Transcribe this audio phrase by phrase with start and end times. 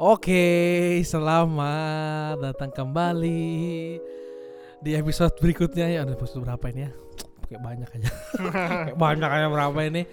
[0.00, 4.00] Oke, selamat datang kembali
[4.80, 6.08] di episode berikutnya ya.
[6.08, 6.90] Aduh, episode berapa ini ya?
[7.44, 8.10] Kayak banyak aja.
[9.04, 10.08] Banyak aja berapa ini.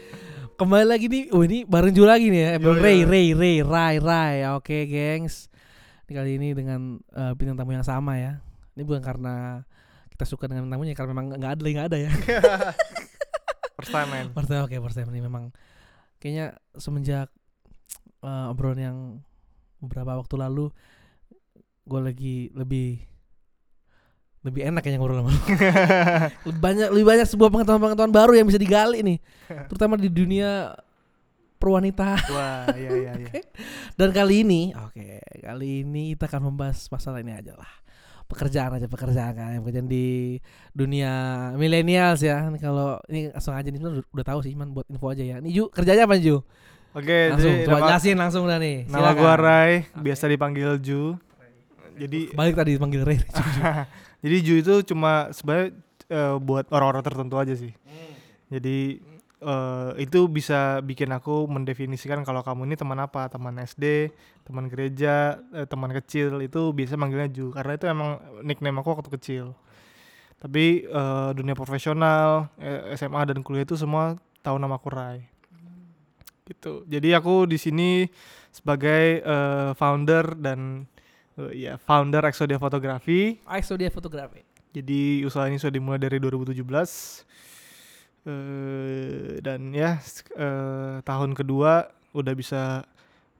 [0.60, 2.50] Kembali lagi nih, oh ini bareng Ju lagi nih ya.
[2.60, 3.08] Yo, Ray, yo.
[3.08, 4.36] Ray, Ray, Ray, Ray.
[4.60, 5.48] Oke, gengs.
[6.04, 8.44] Ini kali ini dengan eh, bintang tamu yang sama ya.
[8.76, 9.64] Ini bukan karena
[10.12, 12.12] kita suka dengan tamunya, karena memang nggak ada, nggak ada ya.
[13.80, 14.36] First time man.
[14.36, 15.56] First time, oke, first time ini memang
[16.20, 17.32] kayaknya semenjak
[18.20, 19.00] eh, obrolan yang
[19.82, 20.66] beberapa waktu lalu
[21.88, 23.00] gue lagi lebih
[24.48, 25.42] lebih enak kayaknya ngobrol sama lu.
[26.64, 29.18] banyak lebih banyak sebuah pengetahuan-pengetahuan baru yang bisa digali nih,
[29.68, 30.72] terutama di dunia
[31.60, 32.16] perwanita.
[32.32, 33.32] Wah, iya iya iya.
[34.00, 37.72] Dan kali ini, oke, kali ini kita akan membahas masalah ini aja lah.
[38.28, 40.38] Pekerjaan aja, pekerjaan kan, pekerjaan di
[40.76, 41.12] dunia
[41.56, 42.48] millennials ya.
[42.60, 45.36] Kalau ini langsung aja nih, udah tahu sih, cuman buat info aja ya.
[45.40, 46.44] Ini Ju, kerjanya apa Ju?
[46.92, 48.78] Oke, Langsung, jadi coba nama, jelasin langsung udah nih.
[48.86, 49.18] nama Silakan.
[49.18, 50.02] gua Rai, Oke.
[50.02, 51.02] biasa dipanggil Ju.
[51.94, 53.18] Jadi Balik tadi dipanggil Ray.
[53.18, 53.62] Ju, Ju.
[54.22, 55.78] jadi Ju itu cuma sebenarnya
[56.08, 57.74] eh, buat orang-orang tertentu aja sih.
[58.48, 58.98] Jadi
[59.38, 64.10] eh, itu bisa bikin aku mendefinisikan kalau kamu ini teman apa, teman SD,
[64.42, 69.12] teman gereja, eh, teman kecil itu biasa manggilnya Ju karena itu emang nickname aku waktu
[69.14, 69.46] kecil.
[70.38, 72.50] Tapi eh, dunia profesional,
[72.94, 75.30] SMA dan kuliah itu semua tahu nama aku Rai.
[76.48, 76.88] Gitu.
[76.88, 78.08] Jadi aku di sini
[78.50, 80.88] sebagai eh, founder dan
[81.36, 83.36] eh, ya founder Exodia Fotografi.
[83.44, 84.42] ISO dia fotografi.
[84.72, 86.56] Jadi usaha ini sudah dimulai dari 2017
[88.28, 89.98] eh dan ya
[90.36, 92.84] eh, tahun kedua udah bisa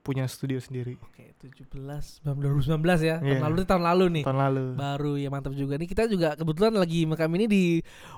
[0.00, 3.20] punya studio sendiri Oke, 17 2019 ya.
[3.20, 3.44] Tahun Iya.
[3.44, 4.24] lalu tahun lalu nih.
[4.24, 4.64] tahun lalu.
[4.74, 5.84] Baru ya mantap juga nih.
[5.84, 7.62] Kita juga kebetulan lagi makam ini di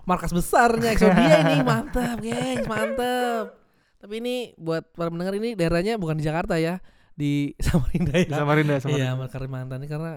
[0.06, 1.56] markas besarnya Exodia ini.
[1.66, 3.59] Mantap, gengs, mantap.
[4.00, 6.80] Tapi ini buat para pendengar ini daerahnya bukan di Jakarta ya,
[7.12, 8.24] di Samarinda ya.
[8.24, 9.26] Di Samarinda, Iya, Samarinda.
[9.28, 10.12] Kalimantan ini karena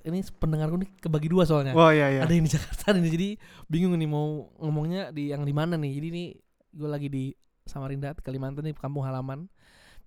[0.00, 1.76] ini pendengarku nih kebagi dua soalnya.
[1.76, 2.20] Wah iya iya.
[2.24, 3.28] Ada yang di Jakarta nih jadi
[3.68, 5.92] bingung nih mau ngomongnya di yang di mana nih.
[6.00, 6.26] Jadi nih
[6.72, 7.24] gue lagi di
[7.68, 9.46] Samarinda, Kalimantan nih kampung halaman.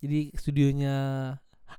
[0.02, 0.96] Jadi studionya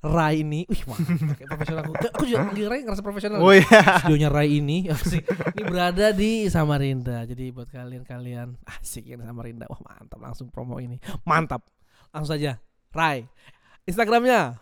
[0.01, 1.93] Rai ini, wih mantap kayak profesional aku.
[2.11, 3.39] Aku juga panggil Rai ngerasa profesional.
[3.39, 3.67] Oh iya.
[4.03, 5.23] Studionya Rai ini asik.
[5.55, 7.23] Ini berada di Samarinda.
[7.25, 9.65] Jadi buat kalian-kalian asik yang di Samarinda.
[9.69, 10.97] Wah, mantap langsung promo ini.
[11.23, 11.63] Mantap.
[12.11, 12.59] Langsung saja.
[12.91, 13.29] Rai.
[13.85, 14.57] Instagramnya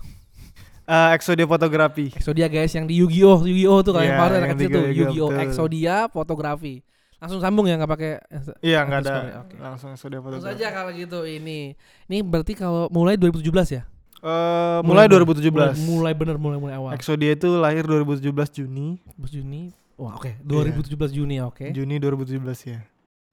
[0.83, 2.11] Eh, Exodia Fotografi.
[2.11, 5.31] Exodia guys yang di Yu-Gi-Oh, Yu-Gi-Oh tuh yang anak di kecil tuh Yu-Gi-Oh.
[5.39, 6.83] Exodia fotografi.
[7.23, 8.13] Langsung sambung ya nggak pakai
[8.59, 9.47] Iya nggak ada.
[9.47, 9.55] Oke.
[9.63, 10.59] Langsung Exodia Langsung Fotografi.
[10.59, 11.79] saja kalau gitu ini.
[12.11, 13.83] Ini berarti kalau mulai 2017 ya?
[14.23, 15.51] Eh, mulai 2017.
[15.51, 16.91] Mulai, mulai bener mulai mulai awal.
[16.95, 19.03] Exodia itu lahir 2017 Juni.
[19.19, 19.75] 17 Juni.
[19.99, 20.39] Wah, oke.
[20.39, 20.73] Iya.
[20.79, 21.67] 2017 Juni oke.
[21.75, 22.81] Juni 2017 ya.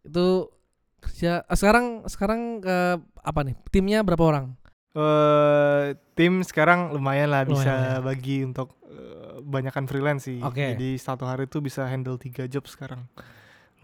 [0.02, 0.50] Itu
[0.98, 2.78] kerja ah, sekarang sekarang ke
[3.22, 3.56] apa nih?
[3.70, 4.58] Timnya berapa orang?
[4.90, 8.02] eh tim sekarang lumayan lah bisa ya.
[8.02, 10.42] bagi untuk eh, banyakan freelance sih.
[10.42, 10.74] Oke.
[10.74, 13.06] Jadi satu hari itu bisa handle tiga job sekarang.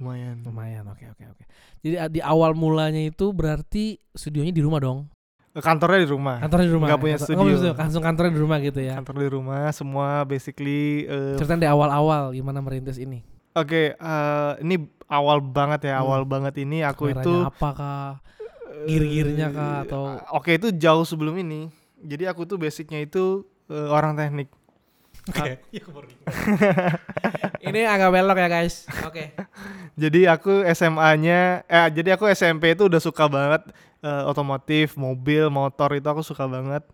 [0.02, 0.42] Lumayan.
[0.42, 0.90] Lumayan.
[0.90, 1.44] Oke, oke, oke.
[1.86, 5.06] Jadi ah, di awal mulanya itu berarti studionya di rumah dong.
[5.56, 6.38] Kantornya di rumah.
[6.38, 6.88] Kantornya di rumah.
[6.88, 7.04] Nggak ya?
[7.04, 7.72] punya Kantor- studio.
[7.74, 8.94] Langsung kantornya di rumah gitu ya.
[8.96, 13.24] Kantor di rumah semua basically eh, Ceritain di awal-awal gimana merintis ini.
[13.54, 14.76] Oke, eh, ini
[15.08, 16.04] awal banget ya, Hmm.
[16.04, 18.20] awal banget ini aku Kameranya itu apakah
[18.68, 21.72] eh, gear-gearnya kah atau- Oke, itu jauh sebelum ini.
[21.98, 24.52] Jadi aku tuh basicnya itu eh, orang teknik.
[25.26, 25.58] Oke.
[27.68, 28.86] ini agak belok ya guys.
[29.10, 29.34] Oke.
[29.98, 33.66] Jadi aku SMA-nya eh jadi aku SMP itu udah suka banget
[34.06, 36.86] eh, otomotif, mobil, motor itu aku suka banget.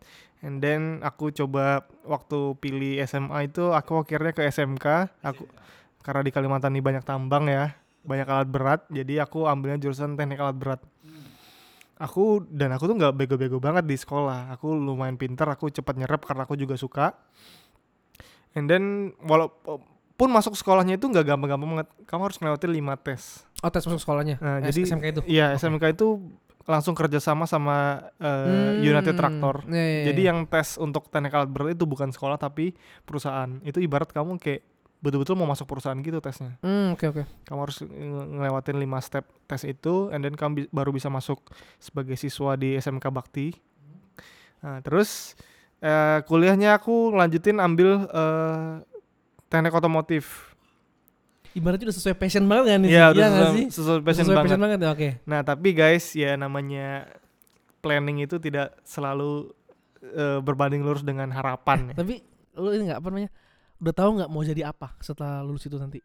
[0.42, 5.12] And then aku coba waktu pilih SMA itu aku akhirnya ke SMK.
[5.22, 5.46] Aku
[6.02, 8.82] karena di Kalimantan ini banyak tambang ya, banyak alat berat.
[8.90, 10.82] Jadi aku ambilnya jurusan teknik alat berat.
[12.02, 14.50] Aku dan aku tuh nggak bego-bego banget di sekolah.
[14.58, 17.14] Aku lumayan pinter, aku cepat nyerap karena aku juga suka.
[18.52, 18.84] And then
[19.22, 19.80] walaupun
[20.28, 21.88] masuk sekolahnya itu nggak gampang-gampang banget.
[22.04, 23.22] Kamu harus ngelewatin 5 tes.
[23.60, 24.36] Oh tes masuk sekolahnya.
[24.38, 25.22] Nah, Eh, jadi SMK itu.
[25.26, 25.60] Iya, Oke.
[25.60, 26.08] SMK itu
[26.64, 27.78] langsung kerjasama sama
[28.16, 29.66] eh, Hmm, United Tractor.
[29.68, 33.50] iya, iya, Jadi yang tes untuk teknik alat berat itu bukan sekolah tapi perusahaan.
[33.62, 34.62] Itu ibarat kamu kayak
[35.00, 36.60] betul-betul mau masuk perusahaan gitu tesnya.
[36.60, 37.24] Hmm, oke oke.
[37.44, 37.90] Kamu harus nge-
[38.32, 41.42] ngelewatin 5 step tes itu and then kamu bi- baru bisa masuk
[41.78, 43.58] sebagai siswa di SMK Bakti.
[44.62, 45.34] Nah, terus
[45.82, 48.86] eh, kuliahnya aku ngelanjutin ambil eh,
[49.50, 50.54] teknik otomotif.
[51.52, 52.82] Ibaratnya udah sesuai passion banget kan?
[52.88, 53.66] Iya, udah nggak sesuai, sih?
[53.76, 54.48] sesuai passion sesuai banget.
[54.48, 55.10] passion banget ya, oke.
[55.28, 57.12] Nah, tapi guys, ya namanya
[57.84, 59.52] planning itu tidak selalu
[60.00, 61.96] eh, berbanding lurus dengan harapan ya.
[62.00, 62.24] Tapi
[62.56, 63.32] lu ini nggak apa namanya?
[63.82, 66.00] Udah tahu nggak mau jadi apa setelah lulus itu nanti?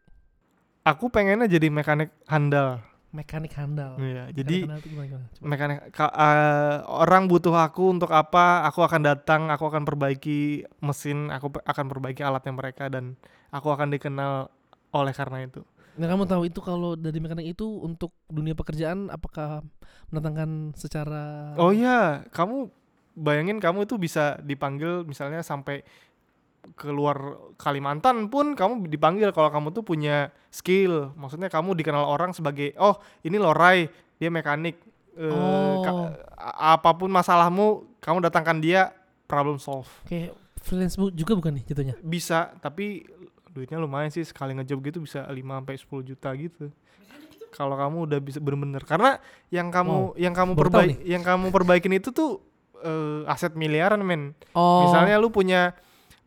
[0.83, 2.83] Aku pengennya jadi mekanik handal.
[3.07, 3.95] Mekanik handal.
[3.97, 5.25] Iya, Mekanik jadi handal itu gimana, gimana?
[5.31, 5.43] Coba.
[5.47, 11.31] mekanik ka- eh, orang butuh aku untuk apa aku akan datang aku akan perbaiki mesin
[11.31, 13.15] aku akan perbaiki alatnya mereka dan
[13.49, 14.51] aku akan dikenal
[14.91, 15.63] oleh karena itu
[15.97, 19.65] Nah kamu tahu itu kalau dari mekanik itu untuk dunia pekerjaan apakah
[20.13, 22.69] mendatangkan secara oh iya kamu
[23.17, 25.81] bayangin kamu itu bisa dipanggil misalnya sampai
[26.73, 31.13] keluar Kalimantan pun kamu dipanggil kalau kamu tuh punya skill.
[31.13, 34.75] Maksudnya kamu dikenal orang sebagai oh ini Lorai dia mekanik.
[35.13, 35.25] Ka-
[35.89, 36.13] Oh.
[36.37, 37.67] a- apa pun masalahmu
[37.97, 38.93] kamu datangkan dia
[39.25, 40.29] problem solve kayak
[40.61, 41.95] freelance juga bukan nih jatuhnya?
[41.99, 43.01] bisa tapi
[43.49, 46.69] duitnya lumayan sih sekali ngejob gitu bisa 5 sampai 10 juta gitu.
[47.49, 49.17] Kalau kamu udah bisa bener-bener karena
[49.49, 52.37] yang kamu yang kamu perbaik yang kamu perbaikin itu tuh
[52.77, 54.37] eh, aset miliaran men.
[54.53, 54.85] Oh.
[54.85, 55.73] misalnya lu punya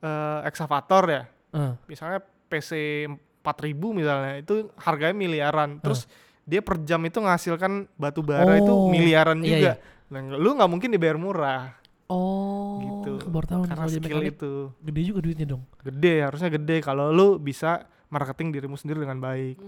[0.00, 1.22] eh, excavator ya.
[1.52, 2.20] Eh, misalnya
[2.50, 3.06] PC
[3.40, 5.80] 4000 misalnya itu harganya miliaran.
[5.80, 6.04] Terus
[6.44, 9.72] dia per jam itu menghasilkan batu bara itu Oh, miliaran iya, juga.
[10.10, 11.78] Nah, lu nggak mungkin dibayar murah.
[12.10, 12.82] Oh.
[12.82, 13.22] gitu.
[13.30, 14.34] Baru tahu karena skill mekanik.
[14.34, 14.52] itu.
[14.82, 15.62] Gede juga duitnya dong.
[15.78, 16.82] gede harusnya gede.
[16.82, 19.62] Kalau lu bisa marketing dirimu sendiri dengan baik.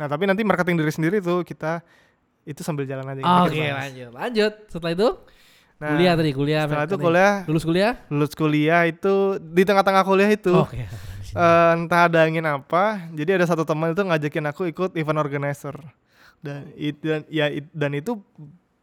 [0.00, 1.84] Nah tapi nanti marketing diri sendiri tuh kita
[2.48, 3.20] itu sambil jalan aja.
[3.44, 3.92] Oke bahas.
[3.92, 4.10] lanjut.
[4.16, 4.52] Lanjut.
[4.72, 5.08] Setelah itu
[5.80, 6.62] nah, kuliah tadi kuliah.
[6.62, 7.92] setelah itu kuliah Lulus kuliah?
[8.06, 10.84] lulus kuliah itu di tengah-tengah kuliah itu Oke.
[11.32, 15.74] eh, entah ada angin apa jadi ada satu teman itu ngajakin aku ikut event organizer
[16.38, 18.20] dan itu dan ya it- dan itu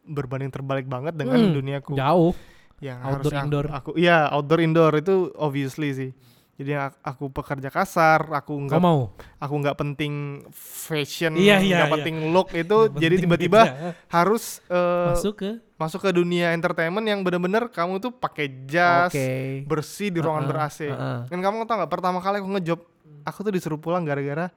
[0.04, 2.32] berbanding terbalik banget dengan Hmm, duniaku Jauh.
[2.78, 3.66] yang Outdoor, aku- indoor.
[3.68, 6.10] aku iya outdoor indoor itu obviously sih
[6.58, 9.14] jadi aku pekerja kasar aku nggak mau?
[9.38, 11.94] aku nggak penting fashion Iya, iya, nggak iya.
[11.94, 13.94] penting look itu Yang jadi tiba-tiba beda.
[14.08, 19.62] harus eh, masuk ke masuk ke dunia entertainment yang bener-bener kamu tuh pakai jas Oke.
[19.64, 21.18] bersih di ruangan Heeh, ber AC heeh.
[21.26, 22.80] dan kamu tau nggak pertama kali aku ngejob
[23.22, 24.50] aku tuh disuruh pulang gara-gara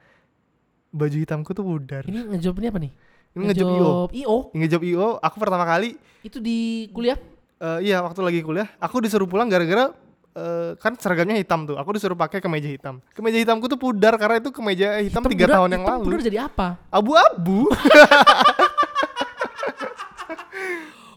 [0.89, 2.91] baju hitamku tuh pudar Ini ngejob ini apa nih?
[3.31, 4.37] ini ngejob IO IO.
[4.51, 7.15] ngejob IO aku pertama kali Itu di kuliah?
[7.57, 9.93] eh, iya waktu lagi kuliah aku disuruh pulang gara-gara
[10.33, 14.37] eh, kan seragamnya hitam tuh aku disuruh pakai kemeja hitam kemeja hitamku tuh pudar karena
[14.37, 16.67] itu kemeja hitam tiga pudar- tahun yang hitam lalu pudar jadi apa?
[16.87, 17.59] abu-abu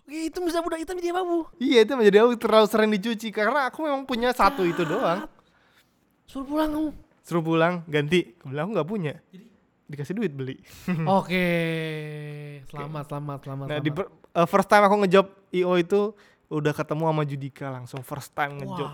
[0.04, 1.22] Oke, itu bisa pudar hitam jadi apa,
[1.56, 5.26] iya itu menjadi aku terlalu sering dicuci karena aku memang punya satu itu doang
[6.24, 6.90] Suruh pulang kamu.
[7.20, 9.14] suruh pulang ganti aku bilang aku nggak punya
[9.84, 10.56] dikasih duit beli
[11.18, 11.46] Oke.
[12.66, 13.66] Selamat, selamat, selamat.
[13.66, 13.96] nah di selamat.
[13.96, 16.00] per- eh, first time aku ngejob IO itu
[16.48, 18.90] udah ketemu sama Judika langsung first time ngejob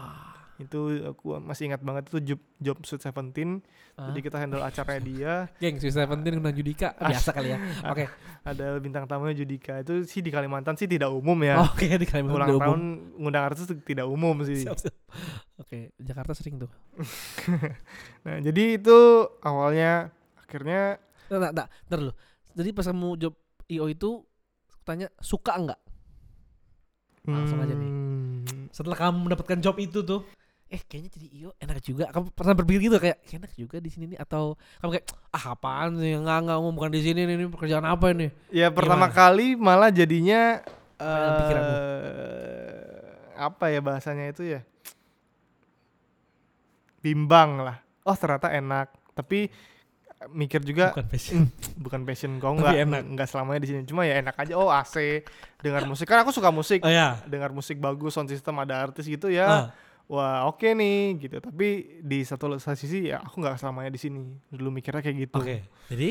[0.61, 0.77] itu
[1.09, 3.65] aku masih ingat banget itu job job Sweet Seventeen
[3.97, 4.09] Ah.
[4.09, 7.59] jadi kita handle acaranya dia Geng, Swiss Seventeen undang Judika biasa kali ya.
[7.85, 8.09] Oke.
[8.41, 12.37] ada bintang tamunya Judika itu sih di Kalimantan sih tidak umum ya Oke, di Kalimantan
[12.39, 12.61] ulang umum.
[12.61, 12.81] tahun
[13.17, 14.97] ngundang artis tidak umum sih Siap, siap.
[15.57, 16.71] Oke, Jakarta sering tuh.
[18.25, 18.97] nah jadi itu
[19.41, 22.13] awalnya akhirnya Nah, nah, nah, ntar dulu.
[22.53, 23.35] Jadi pas kamu job
[23.67, 24.25] IO itu
[24.83, 25.79] tanya suka enggak?
[27.29, 27.91] Langsung aja nih.
[27.91, 30.25] hmm, Setelah kamu mendapatkan job itu tuh,
[30.71, 32.05] eh kayaknya jadi IO enak juga.
[32.15, 35.45] Kamu pernah berpikir gitu kayak "Kayak enak juga di sini nih atau kamu kayak ah
[35.55, 38.31] apaan sih enggak enggak mau bukan di sini nih ini pekerjaan apa ini?
[38.51, 39.11] ya pertama Gimana?
[39.11, 40.63] kali malah jadinya
[41.01, 41.81] eh
[43.41, 44.61] apa ya bahasanya itu ya
[47.01, 49.49] bimbang lah oh ternyata enak tapi
[50.29, 51.41] mikir juga Bukan passion.
[51.85, 53.03] bukan passion Tapi nggak enak.
[53.09, 55.25] nggak selamanya di sini cuma ya enak aja oh AC
[55.59, 57.17] dengar musik kan aku suka musik Oh ya.
[57.25, 59.65] dengar musik bagus sound system ada artis gitu ya Ah,
[60.07, 64.69] wah oke nih gitu tapi di satu sisi ya aku nggak selamanya di sini dulu
[64.71, 65.65] mikirnya kayak gitu Oke.
[65.89, 66.09] Jadi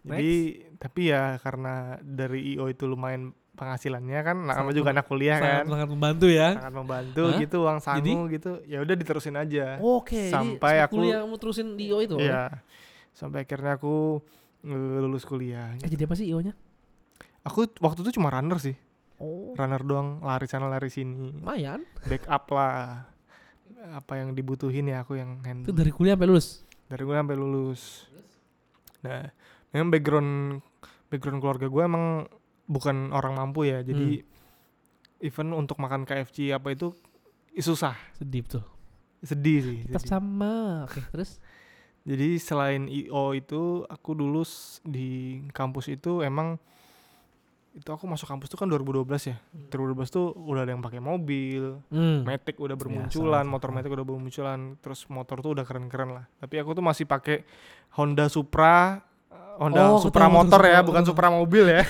[0.00, 0.34] jadi
[0.76, 5.36] tapi ya karena dari IO itu lumayan penghasilannya kan nah, nama Sangat juga anak kuliah
[5.36, 6.48] sangat, kan sangat membantu ya.
[6.54, 7.38] sangat membantu Hah?
[7.38, 11.66] gitu uang sangu gitu ya udah diterusin aja Oke, Sampai jadi aku- kuliah kamu terusin
[11.74, 12.16] di IO itu.
[12.16, 12.50] Iya
[13.18, 14.22] sampai akhirnya aku
[14.62, 16.54] lulus kuliah Eh jadi apa sih IO-nya?
[17.40, 18.78] aku waktu itu cuma runner sih
[19.18, 21.82] Oh, runner doang lari sana lari sini lumayan.
[22.04, 23.02] backup lah
[23.90, 26.62] apa yang dibutuhin ya aku yang Itu handle dari kuliah sampai lulus.
[26.86, 27.82] dari gue sampai lulus
[28.98, 29.26] nah
[29.68, 30.32] memang background
[31.08, 32.04] background keluarga gue emang
[32.64, 34.22] bukan orang mampu ya jadi
[35.20, 36.94] even untuk makan KFC apa itu
[37.56, 38.64] susah Sedih tuh.
[39.18, 40.10] sedih sih Tetap sedih.
[40.12, 40.86] sama.
[40.86, 41.42] Oke, terus
[42.08, 44.40] jadi selain IO itu aku dulu
[44.88, 46.56] di kampus itu emang
[47.76, 49.36] itu aku masuk kampus tuh kan 2012 ya
[49.70, 52.26] 2012 tuh udah ada yang pakai mobil hmm.
[52.26, 53.52] Matic udah Biasa bermunculan, lah.
[53.52, 56.24] motor Matic udah bermunculan, terus motor tuh udah keren-keren lah.
[56.42, 57.46] Tapi aku tuh masih pakai
[57.94, 58.98] Honda Supra,
[59.58, 61.02] Honda Oh, Supra motor motor ya, bukan.
[61.02, 61.82] Supra mobil ya.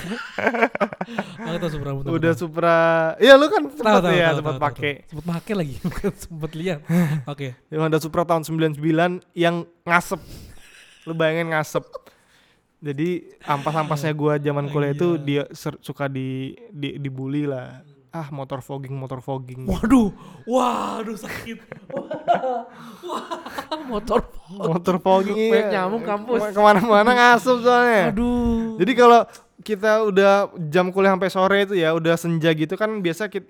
[1.45, 2.09] Aku tahu Supra motor.
[2.11, 2.75] udah Supra,
[3.17, 4.93] iya lu kan sempat tahu ya, sempat pakai.
[5.05, 6.79] Sempat pakai lagi, bukan sempat lihat.
[7.31, 7.53] Oke.
[7.69, 8.81] Ya, Honda Supra tahun 99
[9.33, 10.17] yang ngasep.
[11.05, 11.85] Lu bayangin ngasep.
[12.79, 15.23] Jadi ampas-ampasnya gua zaman kuliah itu Iya.
[15.23, 15.43] dia
[15.79, 17.83] suka di, di dibully lah.
[18.09, 19.69] Ah, motor fogging, motor fogging.
[19.69, 20.09] Waduh,
[20.43, 21.61] waduh sakit.
[21.93, 22.65] Wah,
[23.05, 24.25] wah, motor.
[24.49, 25.85] motor fogging Banyak iya.
[25.85, 26.41] nyamuk kampus.
[26.41, 28.09] Kema- Ke mana-mana ngasup soalnya.
[28.09, 28.81] Aduh.
[28.81, 29.21] Jadi kalau
[29.59, 30.33] kita udah
[30.71, 33.43] jam kuliah sampai sore itu ya udah senja gitu kan biasa eh,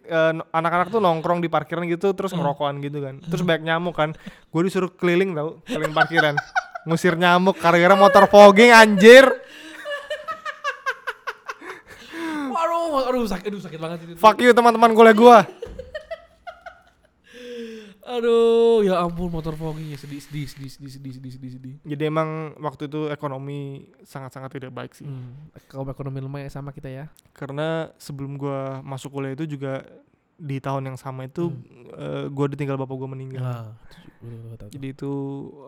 [0.50, 2.42] anak-anak tuh nongkrong di parkiran gitu terus Hmm.
[2.42, 4.18] ngerokokan gitu kan terus banyak nyamuk kan
[4.50, 6.34] gue disuruh keliling tau keliling parkiran
[6.84, 9.30] ngusir nyamuk gara-gara motor fogging anjir
[12.60, 14.14] Waduh, aduh sakit, aduh sakit banget itu.
[14.16, 15.38] fuck you teman-teman kuliah gua
[18.02, 21.74] Aduh, ya ampun motor fogging ya sedih, sedih, sedih, sedih, sedih, sedih, sedih, sedih.
[21.86, 23.60] jadi emang waktu itu ekonomi
[24.02, 27.06] sangat-sangat tidak baik sih Hmm, kalau ekonomi lumayan sama kita ya.
[27.32, 29.86] karena sebelum gua masuk kuliah itu juga
[30.34, 31.62] di tahun yang sama itu Hmm.
[31.94, 33.78] eh, gua ditinggal bapak gua meninggal
[34.50, 34.68] betul.
[34.70, 35.14] jadi itu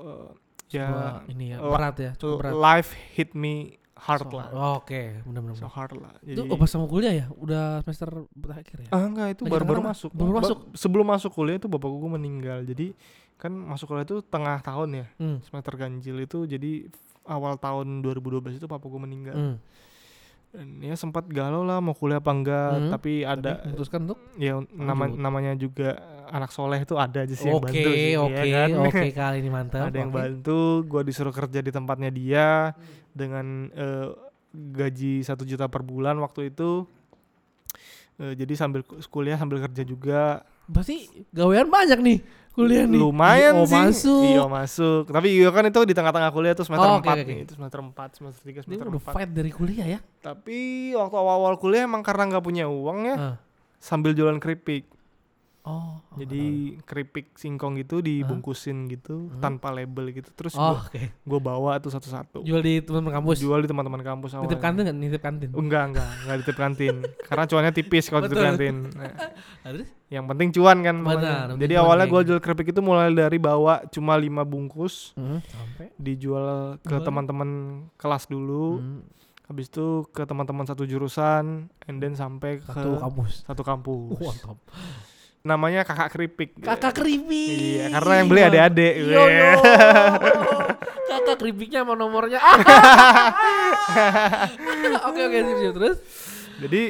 [0.01, 0.27] eh,
[0.73, 2.51] ya Sebuah ini ya, la- berat ya, cukup berat.
[2.57, 5.55] life hit me hard So- lah Oke, benar-benar.
[5.55, 7.25] so hard lah Itu jadi oh, pas sama kuliah ya?
[7.31, 8.89] Udah semester terakhir ya?
[8.89, 10.57] ah enggak itu baru-baru masuk Baru Ba- masuk?
[10.73, 12.97] sebelum masuk kuliah itu bapak gua meninggal jadi
[13.35, 15.37] kan masuk kuliah itu tengah tahun ya Hmm.
[15.41, 16.89] semester ganjil itu jadi
[17.23, 19.55] awal tahun 2012 itu papa gua meninggal Hmm.
[20.81, 22.89] Ya sempat galau lah mau kuliah apa enggak Hmm.
[22.89, 25.95] tapi ada Tapi memutuskan untuk ya nama namanya juga
[26.27, 28.69] anak soleh itu ada aja sih yang Oke, bantu sih, oke, ya kan?
[28.81, 29.83] oke kali ini mantap.
[29.85, 30.17] ada yang oke.
[30.17, 32.47] bantu gua disuruh kerja di tempatnya dia
[33.09, 34.07] dengan eh,
[34.53, 36.83] gaji satu juta per bulan waktu itu
[38.21, 42.17] Eh, jadi sambil ku- kuliah sambil kerja juga Berarti gawean banyak nih
[42.51, 42.99] kuliah nih.
[42.99, 44.23] lumayan IO sih masuk.
[44.27, 47.23] iya masuk tapi iya kan itu di tengah-tengah kuliah tuh semester Oh, oke, 4 oke,
[47.23, 47.43] nih oke.
[47.43, 49.99] itu semester 4 semester 3 Dia semester udah 4 fight dari kuliah ya.
[50.19, 50.59] tapi
[50.93, 53.35] waktu awal-awal kuliah emang karena nggak punya uang ya Ah.
[53.79, 54.85] sambil jualan keripik
[55.63, 56.01] Oh.
[56.13, 56.41] jadi
[56.81, 59.37] keripik singkong gitu dibungkusin gitu Hmm.
[59.39, 61.01] tanpa label gitu terus Oh, gua, oke.
[61.21, 63.37] gua bawa tuh satu-satu Jual di teman kampus.
[63.37, 64.95] jual di teman-teman kampus awalnya Nitip kantin kan?
[64.95, 65.49] Nitip kantin.
[65.51, 66.95] Oh, enggak enggak enggak di tip kantin
[67.27, 68.47] karena cuannya tipis kalau di tip Betul.
[68.47, 68.75] kantin
[69.61, 69.71] Nah,
[70.09, 72.11] yang penting cuan kan Benar, jadi awalnya geng.
[72.11, 75.93] gua jual keripik itu mulai dari bawa cuma lima bungkus Hmm, sampai.
[75.95, 76.47] dijual
[76.79, 77.49] ke teman-teman
[77.95, 79.05] kelas dulu Hmm,
[79.45, 83.45] habis itu ke teman-teman satu jurusan and then sampai ke satu kampus.
[83.45, 84.57] satu kampus Oh, mantap.
[85.41, 87.49] Namanya kakak keripik Kakak keripik.
[87.49, 89.49] iya karena yang beli adik-adik Yo yo.
[91.11, 92.39] Kakak keripiknya mau nomornya.
[95.03, 95.97] Oke oke sip sip terus.
[96.57, 96.83] jadi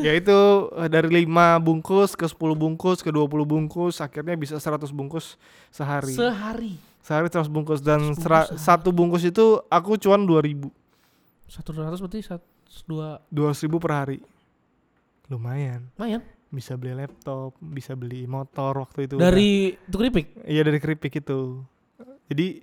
[0.00, 0.38] ya itu
[0.72, 1.26] eh, dari 5
[1.58, 5.34] bungkus ke 10 bungkus ke 20 bungkus akhirnya bisa 100 bungkus
[5.68, 6.78] sehari Sehari.
[7.02, 10.70] sehari 100 bungkus dan 100 sera- bungkus satu bungkus itu aku cuan 2000
[11.46, 12.46] Satu ratus berarti satu
[12.84, 14.18] dua 200 ribu per hari
[15.26, 16.22] lumayan lumayan.
[16.46, 20.26] Bisa beli laptop bisa beli motor waktu itu Dari itu keripik.
[20.46, 21.62] Iya dari keripik itu.
[22.30, 22.62] Jadi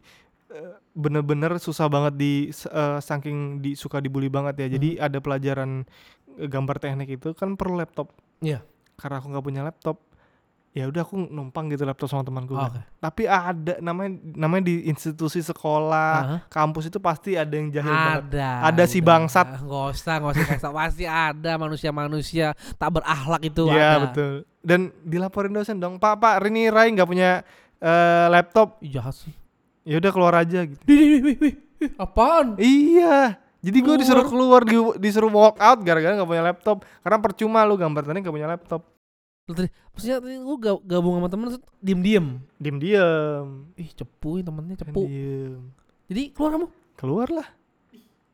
[0.52, 4.68] eh, bener-bener susah banget di eh, saking di suka dibully banget ya.
[4.80, 5.84] Jadi ada pelajaran
[6.38, 8.12] gambar teknik itu kan perlu laptop.
[8.42, 8.64] Iya.
[8.98, 9.98] Karena aku nggak punya laptop,
[10.74, 12.52] ya udah aku numpang gitu laptop sama temanku.
[12.52, 12.74] Oh, kan.
[12.74, 12.82] Oke.
[12.98, 16.38] Tapi ada namanya namanya di institusi sekolah, Aha.
[16.50, 18.22] kampus itu pasti ada yang jahil banget.
[18.34, 18.50] Ada.
[18.74, 19.48] Ada si bangsat.
[19.62, 20.74] Nggak usah, nggak usah kasih tau.
[20.74, 23.98] Pasti ada manusia-manusia tak berakhlak itu Iya ada.
[24.10, 24.34] betul.
[24.60, 27.46] Dan dilaporin dosen dong, Pak Pak Rini Rai nggak punya
[27.78, 29.34] eh, laptop, jahat sih.
[29.84, 30.80] ya udah keluar aja gitu.
[30.88, 31.56] Wih, wih, wih,
[32.00, 32.56] apaan?
[32.58, 33.36] Iya.
[33.60, 36.78] Jadi gue disuruh keluar, di- disuruh walk out gara-gara nggak punya laptop.
[37.00, 38.82] Karena percuma lu gambar tadi nggak punya laptop.
[39.44, 40.56] Maksudnya tadi gue
[40.88, 42.40] gabung sama temen terus diem-diem.
[42.56, 43.48] Diem diem.
[43.76, 45.04] Ih, cepu nih temennya cepu.
[45.04, 45.60] Diem.
[46.08, 46.68] Jadi keluar kamu.
[46.96, 47.48] Keluar lah.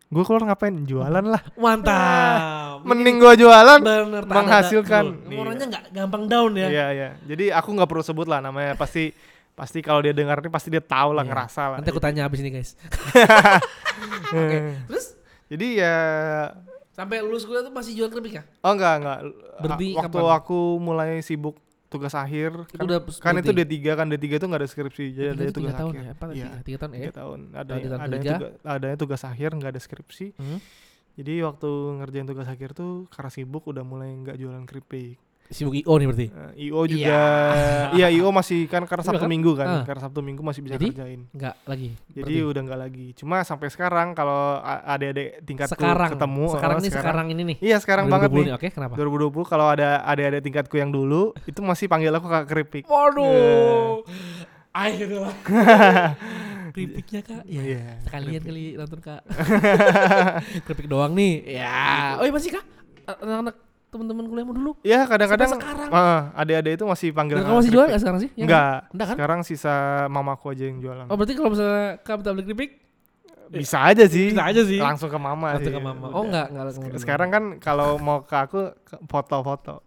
[0.10, 0.74] Gue keluar ngapain?
[0.86, 1.42] Jualan lah.
[1.58, 2.86] Mantap.
[2.88, 3.82] Mending gue jualan.
[3.82, 5.06] Bener, tak menghasilkan.
[5.34, 6.68] Orangnya nggak gampang down ya.
[6.70, 7.10] Iya iya.
[7.26, 8.78] Jadi aku nggak perlu sebut lah namanya.
[8.78, 9.10] Pasti
[9.60, 11.30] pasti kalau dia dengar ini pasti dia tahu lah Iya.
[11.34, 11.78] ngerasa lah.
[11.82, 12.78] Nanti aku tanya abis ini guys.
[14.30, 14.78] Oke.
[14.86, 15.18] Terus
[15.50, 15.98] Jadi ya
[17.00, 18.44] sampai lulus kuliah tuh masih jual keripik ya?
[18.60, 19.20] oh enggak enggak.
[19.58, 20.38] Berarti A- waktu kapan?
[20.38, 21.56] aku mulai sibuk
[21.88, 23.74] tugas akhir Itu kan, udah kan itu berarti?
[23.74, 26.04] D3 kan D3 itu nggak ada skripsi jadi ada itu tugas tiga tahun akhir.
[26.04, 26.12] ya?
[26.12, 26.34] Apa Iya.
[26.36, 27.00] tiga, tiga tahun ya?
[27.02, 28.34] tiga tahun ada adanya kerja.
[28.36, 30.60] tugas adanya tugas akhir nggak ada skripsi Hmm?
[31.16, 35.18] jadi waktu ngerjain tugas akhir tuh karena sibuk udah mulai nggak jualan keripik
[35.50, 36.28] Sibuk IO nih berarti.
[36.30, 37.22] Eh, io juga
[37.92, 39.30] iya io masih kan karena Iya sabtu kan?
[39.30, 39.82] minggu kan Ah.
[39.82, 40.94] karena sabtu minggu masih bisa Jadi?
[40.94, 41.90] kerjain Enggak lagi.
[42.08, 46.90] jadi udah nggak lagi cuma sampai sekarang kalau adik-adik tingkatku sekarang ketemu sekarang oh, ini
[46.92, 47.58] sekarang ini nih.
[47.60, 48.94] iya sekarang banget 2020 nih Oke, kenapa?
[48.96, 54.06] 2020 kalau ada adik-adik tingkatku yang dulu itu masih panggil aku kakak keripik Waduh.
[54.70, 55.34] Akhirnya.
[56.70, 57.42] Keripiknya kak.
[57.44, 57.62] Ya.
[57.66, 58.48] Iya, Sekalian keripik.
[58.48, 59.22] kali nonton kak.
[60.70, 61.58] Keripik doang nih.
[61.58, 62.16] Ya.
[62.16, 62.66] Oh iya masih kak.
[63.10, 63.56] Anak-anak
[63.90, 64.72] teman-teman kuliahmu dulu.
[64.82, 65.90] Ya kadang-kadang sekarang.
[65.90, 68.30] ah, adik-adik itu masih panggil kamu masih jual nggak sekarang sih?
[68.30, 68.46] Ya kan?
[68.46, 68.76] Enggak.
[68.94, 69.16] Enggak kan?
[69.18, 69.76] Sekarang sisa
[70.08, 71.06] mamaku aja yang jualan.
[71.10, 72.72] Oh berarti kalau misalnya kak minta beli keripik,
[73.50, 74.30] bisa aja sih.
[74.30, 74.78] Bisa aja sih.
[74.78, 75.58] Langsung ke mama.
[75.58, 75.78] Langsung sih.
[75.78, 76.06] ke mama.
[76.14, 79.82] Oh enggak, enggak langsung Sekarang kan kalau mau ke aku ke- foto-foto.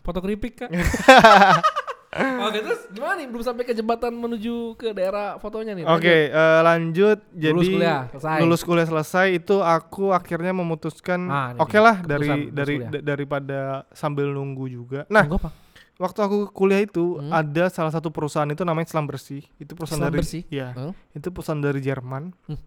[0.00, 0.70] foto keripik kak.
[2.12, 5.86] Oke terus gimana nih belum sampai ke jembatan menuju ke daerah fotonya nih.
[5.86, 7.22] Oke, eh, lanjut.
[7.30, 8.38] Jadi Lulus kuliah, selesai.
[8.40, 12.90] lulus kuliah selesai itu aku akhirnya memutuskan Ah, oke dia, lah dari dari kuliah.
[12.90, 15.06] da- daripada sambil nunggu juga.
[15.06, 15.50] Nah, Nunggu apa?
[15.96, 17.30] waktu aku kuliah itu Hmm.
[17.30, 19.46] ada salah satu perusahaan itu namanya Selam Bersih.
[19.56, 20.42] Itu perusahaan Islam dari bersih.
[20.50, 20.92] Iya, Hmm.
[21.12, 22.34] itu perusahaan dari Jerman.
[22.44, 22.58] Hmm.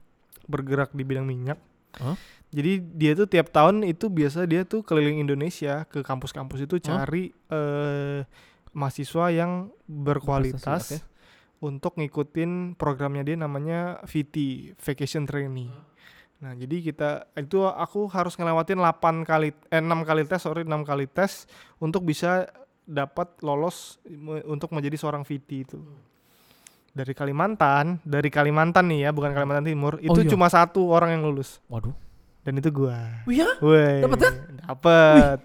[0.45, 1.59] Bergerak di bidang minyak.
[1.93, 2.15] Hah?
[2.49, 7.27] Jadi dia tuh tiap tahun itu biasa dia tuh keliling Indonesia ke kampus-kampus itu cari
[7.49, 8.23] eh
[8.73, 11.13] mahasiswa yang berkualitas Berprestasi,
[11.63, 14.35] untuk ngikutin programnya dia namanya VT
[14.75, 15.71] Vacation Trainee.
[16.43, 20.83] Nah, jadi kita itu aku harus ngelewatin 8 kali eh 6 kali tes, sorry 6
[20.83, 21.47] kali tes
[21.79, 22.51] untuk bisa
[22.83, 23.95] dapat lolos
[24.43, 25.79] untuk menjadi seorang VT itu.
[26.93, 30.29] Dari Kalimantan, dari Kalimantan nih ya, bukan Kalimantan Timur, itu iya.
[30.29, 31.95] cuma satu orang yang lulus Waduh.
[32.43, 33.23] dan itu gua.
[33.23, 33.49] Oh iya?
[33.63, 34.03] Woi.
[34.03, 34.31] Dapet ya?
[34.67, 35.37] Dapet.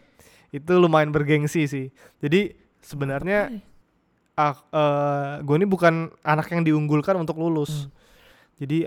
[0.50, 1.94] Itu lumayan bergengsi sih.
[2.18, 2.52] Jadi
[2.88, 3.60] sebenarnya
[4.38, 4.54] eh,
[5.42, 7.84] gue ini bukan anak yang diunggulkan untuk lulus.
[7.84, 7.92] Hmm.
[8.56, 8.78] Jadi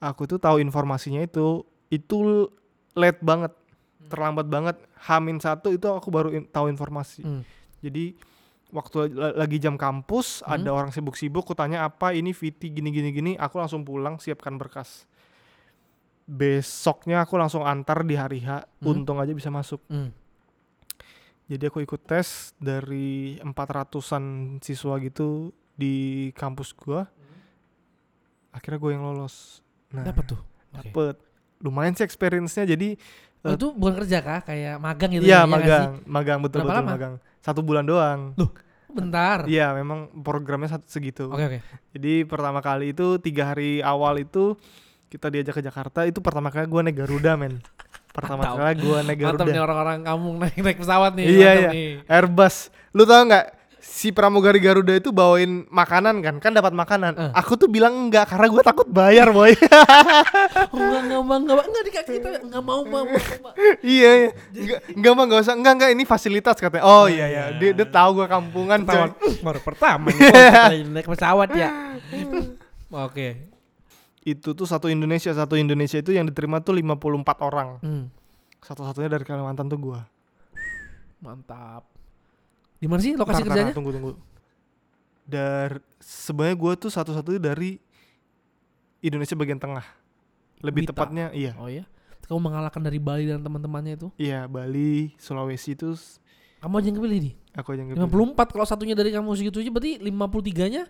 [0.00, 2.50] aku tuh tahu informasinya itu itu
[2.92, 4.08] late banget, Hmm.
[4.08, 4.76] terlambat banget.
[5.06, 7.22] Hamin satu itu aku baru in- tahu informasi.
[7.22, 7.44] Hmm.
[7.78, 8.16] Jadi
[8.72, 10.58] waktu la- lagi jam kampus Hmm.
[10.58, 15.04] ada orang sibuk-sibuk, kutanya apa ini VT gini gini gini, aku langsung pulang siapkan berkas.
[16.26, 18.90] Besoknya aku langsung antar di hari H, Hmm.
[18.90, 19.78] untung aja bisa masuk.
[19.86, 20.10] Hmm.
[21.46, 27.06] Jadi aku ikut tes dari 400-an siswa gitu di kampus gua.
[28.50, 29.60] Akhirnya gue yang lolos.
[29.92, 30.40] Nah, Dapat tuh.
[30.72, 31.16] Dapet.
[31.62, 32.98] Lumayan sih experience-nya jadi
[33.46, 34.40] Oh, itu bukan kerja kah?
[34.42, 35.52] Kayak magang gitu iya ya, sih?
[35.54, 36.90] magang, magang betul Berapa betul lama?
[36.98, 37.14] magang.
[37.38, 38.34] Satu bulan doang.
[38.90, 39.46] Bentar.
[39.46, 41.30] Iya, memang programnya satu segitu.
[41.30, 41.58] Oke oke.
[41.94, 44.58] Jadi pertama kali itu tiga hari awal itu
[45.06, 47.62] kita diajak ke Jakarta itu pertama kali gue naik Garuda men.
[48.16, 48.56] Pertama Mantap.
[48.56, 49.60] kali gue naik Mantap nih Garuda.
[49.62, 51.24] orang-orang kamu naik naik pesawat nih.
[51.28, 51.68] Iya, iya.
[51.70, 51.90] nih.
[52.08, 52.56] Airbus.
[52.90, 56.34] Lu tau nggak si pramugari Garuda itu bawain makanan kan?
[56.40, 57.12] Kan dapat makanan.
[57.14, 57.30] Eh.
[57.36, 59.52] Aku tuh bilang enggak karena gue takut bayar boy.
[60.76, 63.16] Oh, enggak enggak enggak enggak enggak di kaki kita enggak mau mau mau.
[63.44, 63.52] mau.
[63.84, 64.30] iya, iya.
[64.52, 65.54] Enggak, enggak mah enggak usah.
[65.54, 66.84] Enggak enggak ini fasilitas katanya.
[66.84, 67.42] Oh, iya iya.
[67.54, 69.08] Dia, dia tahu gue kampungan coy.
[69.40, 71.68] Baru pertama nih naik pesawat ya.
[72.90, 73.55] Oke.
[74.26, 77.68] Itu tuh satu Indonesia, satu Indonesia itu yang diterima tuh 54 orang.
[77.78, 78.04] Hmm.
[78.58, 80.02] Satu-satunya dari Kalimantan tuh gua.
[81.22, 81.86] Mantap.
[82.76, 83.72] Di mana sih lokasi Ntar, ntar, kerjanya?
[83.72, 84.12] Tunggu tunggu.
[85.26, 87.78] Dari sebenarnya gue tuh satu-satunya dari
[89.00, 89.86] Indonesia bagian tengah.
[90.60, 90.90] Lebih Wita.
[90.92, 91.54] tepatnya iya.
[91.56, 91.86] Oh iya.
[92.26, 94.08] Kamu mengalahkan dari Bali dan teman-temannya itu.
[94.18, 95.94] Iya, Bali, Sulawesi itu
[96.58, 97.34] Kamu aja yang kepilih nih.
[97.54, 98.34] aku aja yang kepilih.
[98.34, 100.82] 54 kalau satunya dari kamu segitu aja berarti 53-nya?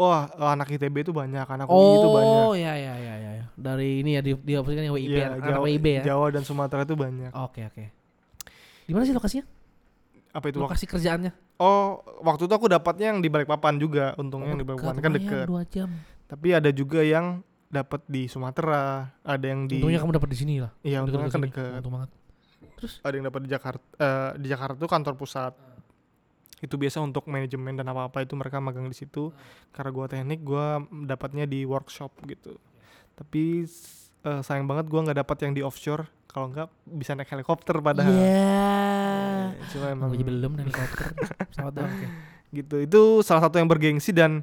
[0.00, 2.40] Wah, anak ITB itu banyak, anak UI itu banyak.
[2.40, 3.30] Oh, ya ya ya ya.
[3.36, 3.44] ya.
[3.52, 6.02] Dari ini ya di di kan yang WIB Iya, anak Jawa, WIB ya.
[6.08, 7.28] Jawa dan Sumatera itu banyak.
[7.36, 7.84] Oke oke.
[8.88, 9.44] Di mana sih lokasinya?
[10.32, 10.56] Apa itu?
[10.56, 11.32] wak- Lokasi kerjaannya?
[11.60, 15.44] Oh, waktu itu aku dapatnya yang di Balikpapan juga, untungnya yang di Balikpapan kan.
[15.44, 15.92] Dua jam.
[16.24, 20.54] Tapi ada juga yang dapat di Sumatera, ada yang di Untungnya kamu dapat di sini
[20.64, 20.72] lah.
[20.80, 21.84] Iya, untungnya kan deket.
[21.84, 22.10] Untung banget.
[22.80, 25.52] Terus ada yang dapat di Jakarta eh, di Jakarta tuh kantor pusat
[26.60, 29.32] itu biasa untuk manajemen dan apa apa itu mereka magang di situ
[29.72, 32.60] karena gua teknik gua dapatnya di workshop gitu
[33.16, 33.64] tapi
[34.22, 38.12] eh, sayang banget gua nggak dapat yang di offshore kalau nggak bisa naik helikopter padahal
[38.12, 39.50] Iya.
[39.50, 41.10] Eh, cuma emang aja belum naik helikopter.
[41.50, 41.90] Pesawat doang.
[41.90, 42.06] Oke.
[42.50, 44.42] gitu itu salah satu yang bergengsi dan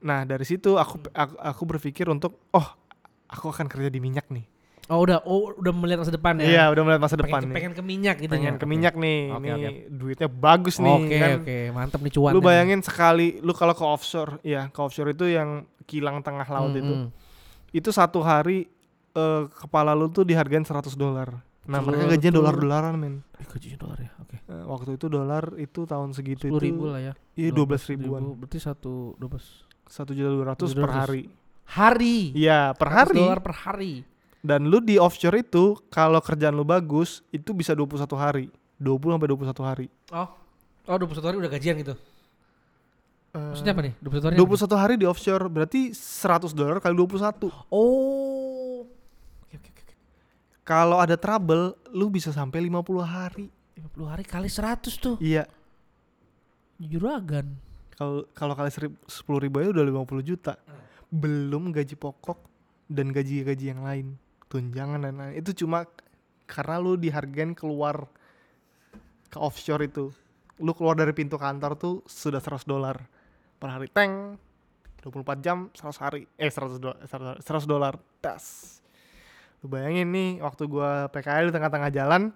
[0.00, 2.68] nah dari situ aku aku, aku berpikir untuk oh
[3.28, 4.44] aku akan kerja di minyak nih
[4.90, 6.44] Oh udah oh udah melihat masa depan ya.
[6.44, 8.58] iya udah melihat masa pengen, depan nih pengen ke minyak gitu pengen ya.
[8.58, 9.70] ke minyak nih Oke, ini oke.
[9.88, 12.32] duitnya bagus nih Oke kan oke mantap nih cuan.
[12.34, 16.70] lu bayangin sekali lu kalau ke offshore ya ke offshore itu yang kilang tengah laut
[16.70, 16.94] Hmm, itu
[17.72, 18.66] itu satu hari
[19.12, 23.14] eh, kepala lu tuh dihargain 100 dolar nah mereka gajinya dolar dolaran men
[23.46, 24.10] gajinya dolar ya.
[24.18, 24.36] Oke.
[24.42, 27.12] Eh, waktu itu dolar itu tahun segitu itu ribu lah ya.
[27.32, 29.46] iya 12 ribuan Berarti satu dua belas
[29.86, 30.98] satu juta dua ratus per 1.200.
[30.98, 31.22] hari
[31.68, 32.18] hari.
[32.34, 33.92] iya per 100 hari dolar per hari.
[34.40, 39.28] Dan lu di offshore itu kalau kerjaan lu bagus itu bisa 21 hari 20 sampai
[39.28, 40.28] 21 hari Oh.
[40.84, 41.94] Oh 21 hari udah gajian gitu.
[43.30, 43.94] Eh, Maksudnya apa nih?
[44.00, 44.34] 21 hari.
[44.34, 44.58] apa nih?
[44.58, 48.82] 21 hari di offshore berarti 100 dolar kali 21 Oh.
[49.44, 49.94] Oke oke oke.
[50.62, 55.16] kalau ada trouble lu bisa sampai 50 hari 50 hari kali 100 tuh.
[55.20, 55.44] iya
[56.80, 57.44] Juragan.
[57.92, 58.72] kalau kalau kali
[59.04, 60.56] sepuluh ribu aja udah 50 juta
[61.06, 62.40] belum gaji pokok
[62.88, 64.16] dan gaji-gaji yang lain
[64.50, 65.86] tunjangan dan lain itu cuma
[66.50, 68.10] karena lu dihargain keluar
[69.30, 70.10] ke offshore itu.
[70.58, 72.98] Lu keluar dari pintu kantor tuh sudah 100 dolar
[73.56, 73.86] per hari.
[73.88, 74.34] Teng
[75.00, 76.26] 24 jam 100 hari.
[76.34, 76.98] Eh 100 dolar
[77.38, 77.94] 100 dolar.
[78.18, 78.76] Das
[79.60, 82.32] lu bayangin nih waktu gua PKL di tengah-tengah jalan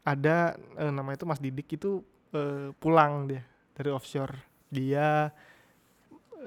[0.00, 2.00] ada eh, namanya itu Mas Didik itu
[2.32, 3.44] eh, pulang dia
[3.76, 4.64] dari offshore.
[4.72, 5.28] Dia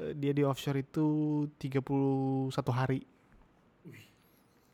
[0.01, 1.05] eh, dia di offshore itu
[1.61, 3.05] 31 hari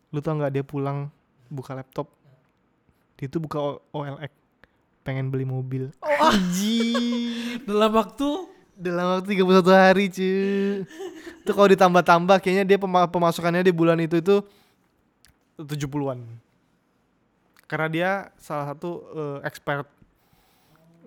[0.09, 1.11] lu tau nggak dia pulang
[1.47, 2.07] buka laptop?
[3.17, 4.31] Dia itu buka O- OLX
[5.01, 5.89] pengen beli mobil.
[6.03, 8.27] Oh, Anjir dalam waktu?
[8.77, 10.85] Dalam waktu 31 hari cuy
[11.41, 14.45] itu kalau ditambah-tambah kayaknya dia pema- pemasukannya di bulan itu itu
[15.57, 16.21] 70-an
[17.65, 19.89] karena dia salah satu eh, expert.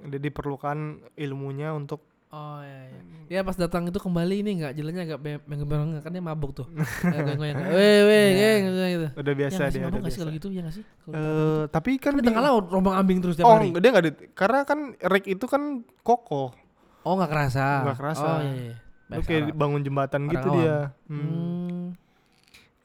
[0.01, 3.01] Dia diperlukan ilmunya untuk Oh iya, iya.
[3.27, 5.19] Dia pas datang itu kembali ini enggak jalannya agak
[5.67, 6.67] bengong kan dia mabuk tuh.
[7.03, 7.59] Goyang-goyang.
[7.75, 8.51] Weh weh Iya.
[8.55, 9.09] geng gitu.
[9.19, 10.85] udah biasa ya, nggak dia mabuk udah nggak sih kalau gitu ya nggak sih?
[11.11, 13.75] Eh, tapi kan kan di tengah laut rombang ambing terus tiap oh hari.
[13.75, 15.63] dia nggak di karena kan rig itu kan
[16.01, 16.55] kokoh
[17.03, 17.67] Oh nggak kerasa.
[17.83, 18.23] Nggak kerasa.
[18.23, 18.75] Oh iya iya.
[19.11, 19.55] lu kayak lah.
[19.59, 20.57] bangun jembatan Orang gitu awam.
[20.57, 20.77] dia
[21.11, 21.19] Hmm.
[21.19, 21.85] Hmm.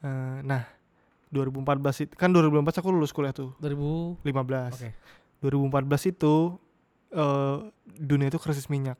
[0.00, 0.62] Eh, nah
[1.28, 1.62] 2014
[2.02, 4.90] itu kan 2014 aku lulus kuliah tuh 2000 15 Oke.
[5.40, 6.34] 2014 itu
[7.08, 7.56] eh
[7.94, 8.98] dunia itu krisis minyak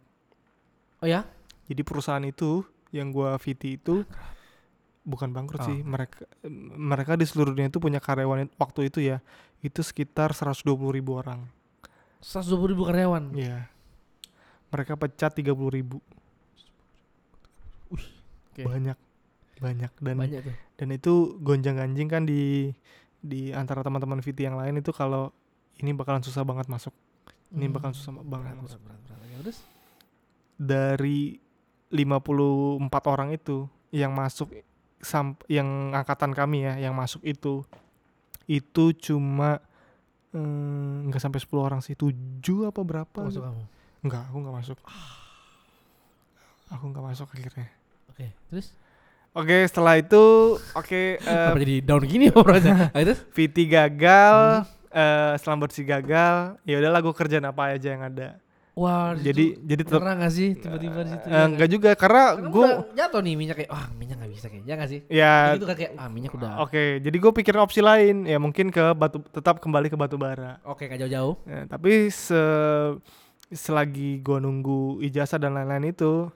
[0.99, 1.25] Oh ya?
[1.67, 4.07] jadi perusahaan itu yang gua VT itu
[5.03, 5.67] bukan bangkrut Oh.
[5.67, 6.27] sih mereka
[6.75, 9.19] mereka di seluruh dunia itu punya karyawan waktu itu ya
[9.61, 11.47] itu sekitar 120 ribu orang
[12.19, 13.31] 120 ribu karyawan.
[13.33, 13.71] Iya
[14.67, 15.99] mereka pecat 30 ribu
[17.93, 18.63] Oke.
[18.65, 18.99] banyak
[19.57, 20.55] banyak dan Banyak tuh.
[20.77, 22.73] dan itu gonjang ganjing kan di
[23.19, 25.33] di antara teman-teman VT yang lain itu kalau
[25.77, 26.93] ini bakalan susah banget masuk
[27.51, 29.31] ini bakalan susah banget berat, masuk berat, berat, berat.
[29.31, 29.59] Ya, Terus?
[30.57, 31.39] Dari
[31.89, 34.51] 54 orang itu yang masuk
[34.99, 37.63] sam yang angkatan kami ya yang masuk itu
[38.45, 39.61] itu cuma
[40.31, 43.63] eh, nggak sampai 10 orang sih tujuh apa berapa Masuk kamu.
[44.03, 44.79] nggak aku nggak masuk
[46.69, 47.69] aku nggak masuk akhirnya
[48.09, 48.27] Oke.
[48.49, 48.73] Terus?
[49.33, 50.25] oke setelah itu
[50.73, 52.89] oke eh, Apa jadi down gini obrolannya?
[52.97, 53.21] Ah, terus?
[53.31, 58.41] VT gagal eh setelah bersih gagal ya udahlah gue kerjaan apa aja yang ada
[58.77, 61.27] Wah, di jadi jadi pernah nggak sih tiba-tiba di situ?
[61.33, 64.91] eh, enggak juga karena gue jatuh nih minyak kayak wah minyak nggak bisa kayaknya nggak
[64.93, 65.01] sih?
[65.09, 66.61] ya kan kayak ah minyak udah.
[66.61, 70.61] Oke, jadi gue pikirin opsi lain ya mungkin ke batu tetap kembali ke batu bara.
[70.69, 71.41] Oke nggak jauh-jauh.
[71.49, 72.37] Ya, tapi se
[73.49, 76.29] selagi gue nunggu ijazah dan lain-lain itu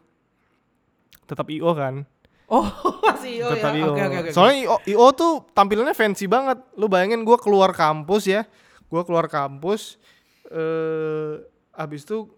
[1.29, 2.09] tetap IO kan,
[2.49, 2.65] Oh
[3.05, 3.85] masih oh tetap ya.
[3.85, 3.93] IO.
[3.93, 4.31] Oke oke oke.
[4.33, 6.57] Soalnya IO, IO tuh tampilannya fancy banget.
[6.81, 8.49] Lu bayangin gue keluar kampus ya,
[8.89, 10.01] gue keluar kampus,
[10.49, 11.50] eh
[11.81, 12.29] abis itu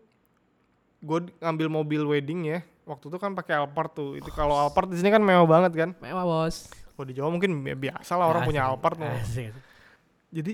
[0.98, 2.60] gue ngambil mobil wedding ya.
[2.82, 4.14] Waktu itu kan pakai Alphard tuh.
[4.14, 5.90] Itu kalau Alphard di sini kan mewah banget kan.
[5.98, 6.70] mewah bos.
[6.92, 9.10] Kalau di Jawa mungkin bi- biasa lah orang punya Asik, Alphard mau.
[9.10, 9.50] asik.
[10.30, 10.52] jadi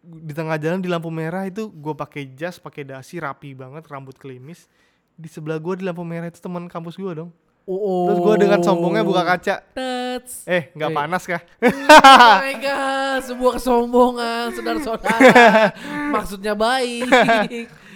[0.00, 4.16] di tengah jalan di lampu merah itu gue pakai jas pakai dasi rapi banget rambut
[4.16, 4.64] klimis
[5.12, 7.30] di sebelah gue di lampu merah itu teman kampus gue dong
[7.62, 10.42] Oh, terus gue dengan sombongnya buka kaca Tats.
[10.44, 15.28] eh nggak panas kah oh my god, sebuah kesombongan saudara-saudara.
[16.16, 17.06] Maksudnya baik.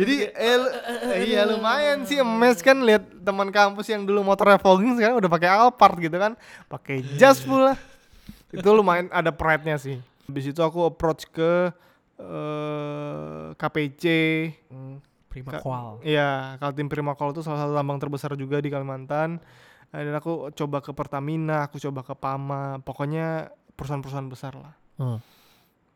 [0.00, 0.74] jadi eh, lu-
[1.06, 5.28] eh, iya lumayan sih emes kan lihat teman kampus yang dulu motornya fogging sekarang udah
[5.28, 6.32] pakai Alphard gitu kan
[6.66, 7.76] pakai jas pula
[8.48, 11.68] itu lumayan ada pride-nya sih habis itu aku approach ke
[12.16, 14.04] eh, KPC
[14.66, 16.02] Hmm, Prima Ka- Kual.
[16.02, 19.38] Iya, Kaltim Primakol itu salah satu tambang terbesar juga di Kalimantan.
[19.88, 24.74] Eh, Dan aku coba ke Pertamina, aku coba ke Pama, pokoknya perusahaan-perusahaan besar lah.
[24.96, 25.18] Hmm.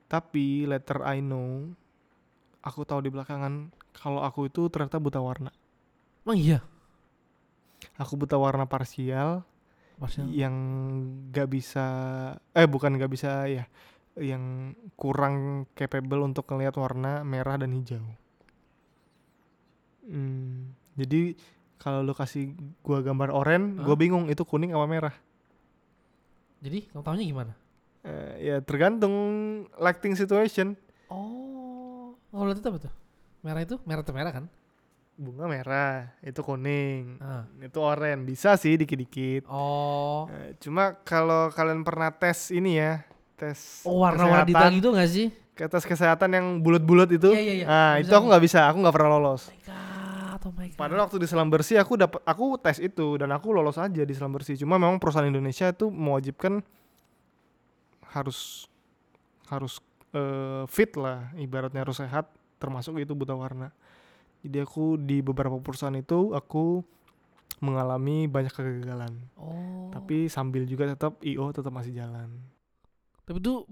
[0.07, 1.75] Tapi later I know,
[2.61, 5.55] aku tahu di belakangan kalau aku itu ternyata buta warna.
[6.27, 6.59] Emang iya.
[7.97, 9.47] Aku buta warna parsial
[9.95, 10.55] Maksudnya yang
[11.31, 11.87] gak bisa,
[12.51, 13.65] eh bukan gak bisa ya,
[14.19, 18.03] yang kurang capable untuk ngelihat warna merah dan hijau.
[20.05, 21.39] Hmm, jadi
[21.79, 22.53] kalau lu kasih
[22.83, 24.01] gua gambar oranye, gua Hah?
[24.01, 25.15] bingung itu kuning apa merah.
[26.65, 27.53] Jadi kamu tahunya gimana?
[28.05, 29.15] Eh, ya tergantung
[29.79, 30.75] lighting situation.
[31.09, 32.95] Oh, kalau lihat itu apa tuh?
[33.45, 34.45] Merah itu merah tuh merah kan?
[35.15, 37.47] Bunga merah, itu kuning, Ah.
[37.61, 38.19] itu oranye.
[38.25, 39.47] Bisa sih dikit-dikit.
[39.47, 44.89] Oh, Eh, cuma kalau kalian pernah tes ini ya, tes oh warna-warna detail kesehatan, gitu
[44.91, 45.27] gak sih?
[45.55, 47.31] ke tes kesehatan yang bulat-bulat itu.
[47.31, 47.67] Iya, iya, iya.
[47.69, 49.43] Nah, Nggak itu bisa aku nggak bisa, aku nggak pernah lolos.
[49.47, 50.79] Oh my god, oh my god.
[50.83, 54.15] Padahal waktu di selam bersih aku dapat aku tes itu dan aku lolos aja di
[54.19, 54.59] selam bersih.
[54.59, 56.59] Cuma memang perusahaan Indonesia itu mewajibkan
[58.11, 58.67] harus
[59.47, 59.79] harus
[60.11, 62.27] eh, fit lah, ibaratnya harus sehat,
[62.64, 63.68] termasuk itu buta warna.
[64.40, 66.81] Jadi aku di beberapa perusahaan itu aku
[67.61, 69.12] mengalami banyak kegagalan.
[69.37, 69.92] Oh.
[69.92, 72.33] Tapi sambil juga tetap IO tetap masih jalan.
[73.25, 73.65] Tapi itu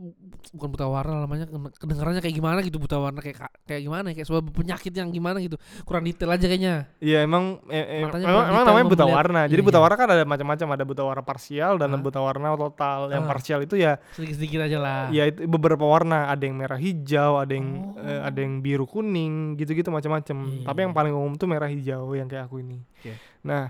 [0.57, 1.45] bukan buta warna namanya
[1.77, 5.13] kedengarannya kayak gimana gitu buta warna kayak ka- kayak gimana ya, kayak sebuah penyakit yang
[5.13, 5.61] gimana gitu.
[5.85, 6.89] Kurang detail aja kayaknya.
[6.99, 9.41] Iya emang eh, eh, Matanya emang, emang namanya buta melihat- warna.
[9.45, 9.85] Jadi iya, buta iya.
[9.85, 12.01] warna kan ada macam-macam, ada buta warna parsial dan Ah.
[12.01, 13.01] buta warna total.
[13.13, 13.29] Yang Ah.
[13.29, 15.01] parsial itu ya Sedikit-sedikit aja lah.
[15.11, 18.01] ya itu beberapa warna, ada yang merah hijau, ada yang Oh.
[18.01, 20.37] eh, ada yang biru kuning, gitu-gitu macam-macam.
[20.49, 22.81] Iya, Tapi iya, yang paling umum tuh merah hijau yang kayak aku ini.
[22.97, 23.21] Oke.
[23.45, 23.69] Nah,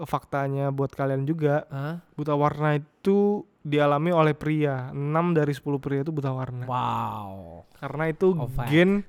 [0.00, 2.02] faktanya buat kalian juga, Hah?
[2.14, 4.88] buta warna itu dialami oleh pria.
[4.90, 4.98] 6
[5.30, 6.64] dari 10 pria itu buta warna.
[6.64, 7.62] Wow.
[7.74, 9.04] Karena itu Oh, gen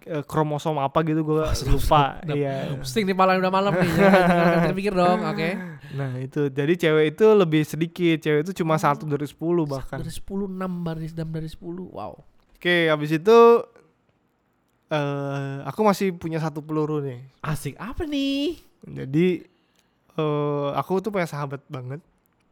[0.00, 2.02] eh, kromosom apa gitu gue sedap, lupa.
[2.30, 2.70] Iya.
[2.78, 3.90] Pusing nih malam udah malam nih.
[3.90, 4.22] Jangan
[4.54, 5.50] jangan pikir dong, oke?
[5.92, 8.80] Nah itu jadi cewek itu lebih sedikit cewek itu cuma Oh.
[8.80, 11.58] satu dari 10 bahkan Dari 10 6 dari 6 dari 10.
[11.90, 12.12] Wow.
[12.54, 13.38] oke habis itu
[14.88, 18.60] eh aku masih punya satu peluru nih Asik apa nih?
[18.84, 19.40] jadi
[20.12, 21.98] eh aku tuh punya sahabat banget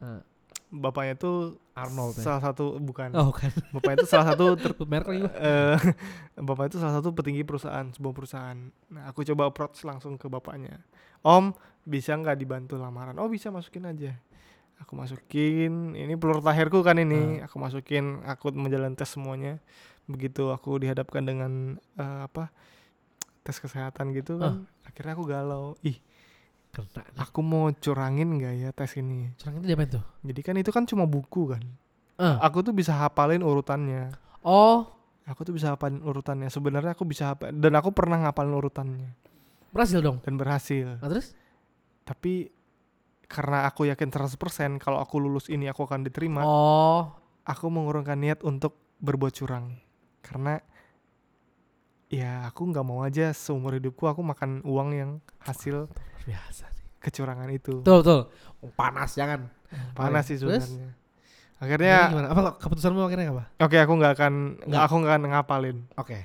[0.01, 0.21] Eh,
[0.70, 2.22] bapaknya tuh Arnold ya.
[2.22, 3.11] salah satu bukan.
[3.18, 3.50] Oh, kan.
[3.74, 5.76] bapaknya itu salah satu ter, eh,
[6.46, 8.59] bapaknya itu salah satu petinggi perusahaan sebuah perusahaan.
[8.94, 10.78] Nah aku coba approach langsung ke bapaknya.
[11.26, 11.52] Om
[11.83, 13.18] bisa nggak dibantu lamaran?
[13.18, 14.14] Oh bisa masukin aja.
[14.80, 17.42] Aku masukin ini peluru terakhirku kan ini.
[17.44, 19.59] Aku masukin aku menjalani tes semuanya.
[20.06, 22.54] Begitu aku dihadapkan dengan eh, apa
[23.40, 25.74] tes kesehatan gitu kan akhirnya aku galau.
[25.83, 25.98] Ih
[26.70, 27.02] Kena.
[27.02, 27.18] nih.
[27.18, 30.04] aku mau curangin nggak ya tes ini Curang itu diapain tuh?
[30.22, 31.62] jadi kan itu kan cuma buku kan
[32.16, 32.37] Eh.
[32.38, 34.87] aku tuh bisa hafalin urutannya Oh,
[35.24, 39.11] aku tuh bisa hafalin urutannya sebenarnya aku bisa hafal dan aku pernah ngapalin urutannya
[39.68, 40.18] berhasil dong.
[40.20, 41.33] dan berhasil Nah, terus?
[42.02, 42.50] tapi
[43.24, 44.37] karena aku yakin 100%
[44.76, 49.78] kalau aku lulus ini aku akan diterima Oh, aku mengurungkan niat untuk berbuat curang
[50.20, 50.61] karena
[52.06, 55.87] ya aku nggak mau aja seumur hidupku aku makan uang yang hasil
[56.22, 56.85] biasa nih.
[56.98, 58.20] kecurangan itu Betul, betul.
[58.59, 59.48] Oh, panas jangan.
[59.92, 60.98] panas sih sebenarnya Jadi
[61.61, 62.28] akhirnya gimana?
[62.28, 63.44] Apa keputusanmu akhirnya apa?
[63.59, 64.33] oke aku nggak akan
[64.64, 64.83] Nggak.
[64.83, 66.18] aku nggak akan ngapalin Oke.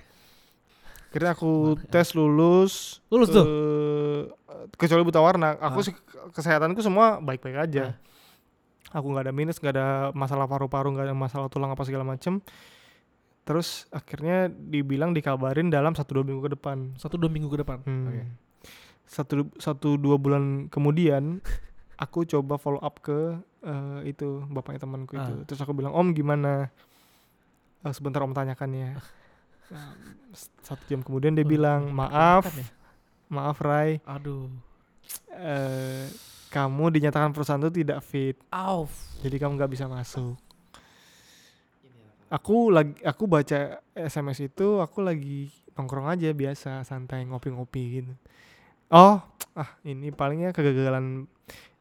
[1.08, 1.92] akhirnya aku Gimana ya?
[1.92, 2.74] tes lulus
[3.08, 3.44] Lulus tuh?
[3.44, 4.22] eh,
[4.74, 5.86] kecuali buta warna aku Ah.
[5.86, 5.94] sih
[6.32, 7.96] kesehatanku semua baik-baik aja
[8.90, 12.40] aku nggak ada minus nggak ada masalah paru-paru nggak ada masalah tulang apa segala macem
[13.44, 17.78] terus akhirnya dibilang dikabarin dalam satu dua minggu ke depan Satu dua minggu ke depan.
[17.82, 18.08] Hmm.
[18.08, 18.22] Oke.
[19.06, 21.40] Satu satu dua bulan kemudian
[21.98, 25.44] aku coba follow up ke eh, itu bapaknya temanku itu Ah.
[25.44, 26.70] terus aku bilang om gimana
[27.80, 28.92] Eh, sebentar om tanyakan ya
[29.66, 29.94] Nah,
[30.30, 32.66] s- satu jam kemudian dia Wah, bilang maaf ya?
[33.28, 34.50] maaf Rai Aduh.
[35.32, 36.06] eh
[36.48, 38.90] kamu dinyatakan perusahaan itu tidak fit Auf.
[39.20, 40.34] jadi kamu nggak bisa masuk
[42.28, 43.60] aku lagi aku baca
[43.94, 48.14] SMS itu aku lagi nongkrong aja biasa santai ngopi-ngopi gitu
[48.88, 49.18] oh
[49.54, 51.26] ah ini palingnya kegagalan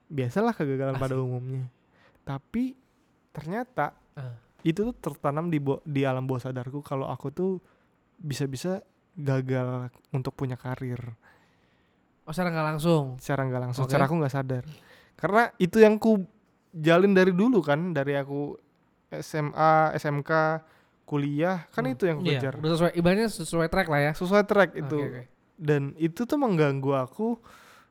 [0.06, 1.22] biasalah kegagalan pada Asik.
[1.22, 1.64] umumnya
[2.22, 2.78] tapi
[3.30, 4.38] ternyata Ah.
[4.62, 7.58] itu tuh tertanam di bo- di alam bawah sadarku kalau aku tuh
[8.16, 8.78] bisa-bisa
[9.12, 11.18] gagal untuk punya karir
[12.22, 13.04] Oh, secara nggak langsung.
[13.18, 13.90] secara nggak langsung Oke.
[13.90, 14.64] secara aku nggak sadar
[15.14, 16.24] karena itu yang ku
[16.72, 18.56] jalin dari dulu kan dari aku
[19.12, 20.30] SMA SMK
[21.04, 21.92] kuliah kan Hmm.
[21.92, 24.12] itu yang ku Iya, kejar udah sesuai ibaratnya sesuai track lah ya.
[24.12, 25.22] sesuai track itu Oke, oke.
[25.54, 27.38] Dan itu tuh mengganggu aku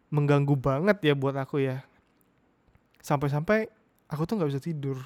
[0.10, 1.82] mengganggu banget ya buat aku ya
[3.00, 3.68] sampai-sampai
[4.08, 4.98] aku tuh nggak bisa tidur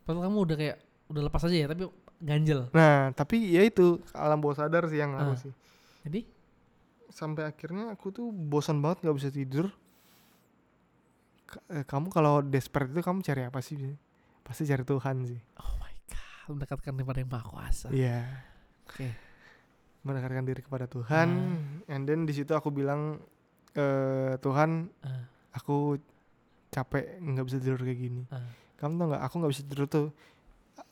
[0.00, 1.86] Padahal kamu udah kayak udah lepas aja ya, tapi
[2.18, 2.66] ganjel.
[2.70, 5.38] nah tapi ya itu alam bawah sadar sih yang aku Ah.
[5.38, 5.52] sih
[6.02, 6.20] Jadi
[7.08, 9.66] sampai akhirnya aku tuh bosan banget nggak bisa tidur
[11.68, 13.76] eh, kamu kalau desperate itu kamu cari apa sih
[14.40, 17.86] pasti cari Tuhan sih oh my god, mendekatkan kepada yang maha kuasa.
[17.90, 18.46] iya
[18.86, 19.10] Oke.
[20.02, 21.92] Mendekatkan diri kepada Tuhan Ah.
[21.92, 23.20] and then di situ aku bilang
[23.70, 25.24] eh Tuhan Ah.
[25.52, 26.00] aku
[26.68, 28.40] capek nggak bisa tidur kayak gini Ah.
[28.76, 30.06] kamu tau nggak aku nggak bisa tidur tuh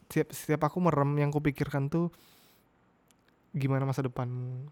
[0.04, 2.08] setiap setiap aku merem yang kupikirkan tuh
[3.50, 4.68] gimana masa depanmu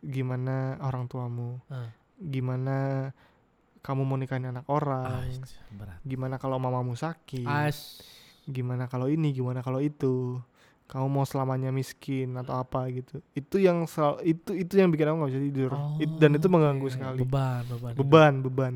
[0.00, 1.88] gimana orang tuamu Ah.
[2.16, 3.08] gimana
[3.80, 5.28] kamu mau nikahin anak orang
[5.70, 5.98] berat.
[6.02, 7.44] gimana kalau mamamu sakit
[8.46, 10.40] gimana kalau ini gimana kalau itu
[10.94, 15.16] kamu mau selamanya miskin atau apa gitu itu yang sel- itu itu yang bikin aku
[15.18, 16.94] nggak bisa tidur It- dan itu Oh, mengganggu oke.
[16.94, 17.92] sekali Beban, beban.
[17.92, 18.74] beban beban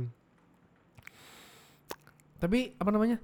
[2.38, 3.18] Tapi apa namanya?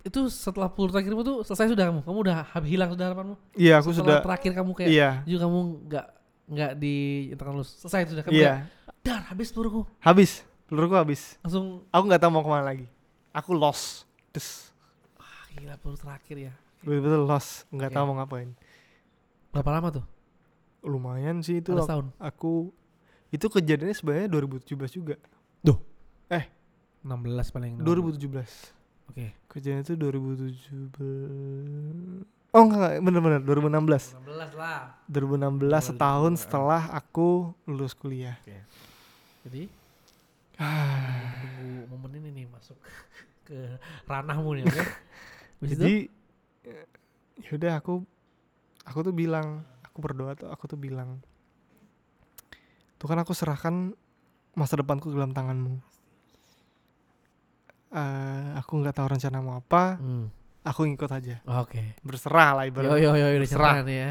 [0.00, 2.00] Itu setelah peluru terakhirmu tuh selesai sudah kamu.
[2.00, 3.36] Kamu udah hab- hilang sudah harapanmu.
[3.52, 6.06] iya aku setelah sudah terakhir kamu kayak iya juga kamu nggak
[6.46, 7.70] nggak dinyatakan lulus.
[7.76, 9.82] Selesai itu sudah kamu iya kayak, dar habis peluruku.
[10.00, 10.30] habis
[10.64, 12.86] peluruku habis Langsung aku nggak tahu mau ke mana lagi
[13.30, 14.72] aku lost terus
[15.18, 16.54] ah, gila peluru terakhir ya.
[16.80, 17.94] Betul-betul lost nggak Oke.
[17.94, 18.50] tahu mau ngapain
[19.50, 20.04] Berapa lama tuh?
[20.82, 22.06] lumayan sih itu Ada ak- setahun.
[22.16, 22.72] aku
[23.28, 25.16] itu kejadiannya sebenarnya 2017 juga
[27.06, 27.78] 16 paling.
[27.78, 28.74] 2017
[29.06, 29.30] Oke.
[29.46, 32.26] Kejadian itu 2017.
[32.50, 34.18] Oh enggak, bener-bener 2016.
[34.18, 34.98] 16 lah.
[35.06, 38.34] 2016 setahun setelah aku lulus kuliah.
[39.46, 39.70] Jadi
[40.56, 42.80] Ah, menunggu momen ini nih masuk
[43.44, 44.82] ke ranahmu nih, oke?
[45.60, 46.08] Habis itu?
[46.66, 48.02] Ya udah aku
[48.82, 51.22] aku tuh bilang, aku berdoa tuh aku tuh bilang
[52.96, 53.92] Tuhan aku serahkan
[54.52, 55.76] masa depanku ke dalam tanganmu.
[57.92, 60.26] Eh, aku nggak tahu rencanamu apa, Hmm.
[60.64, 61.36] aku ngikut aja.
[61.60, 61.94] Oke.
[62.00, 63.14] Berserah lah Yo ibaratnya.
[63.14, 64.10] yo yo cerah nih ya.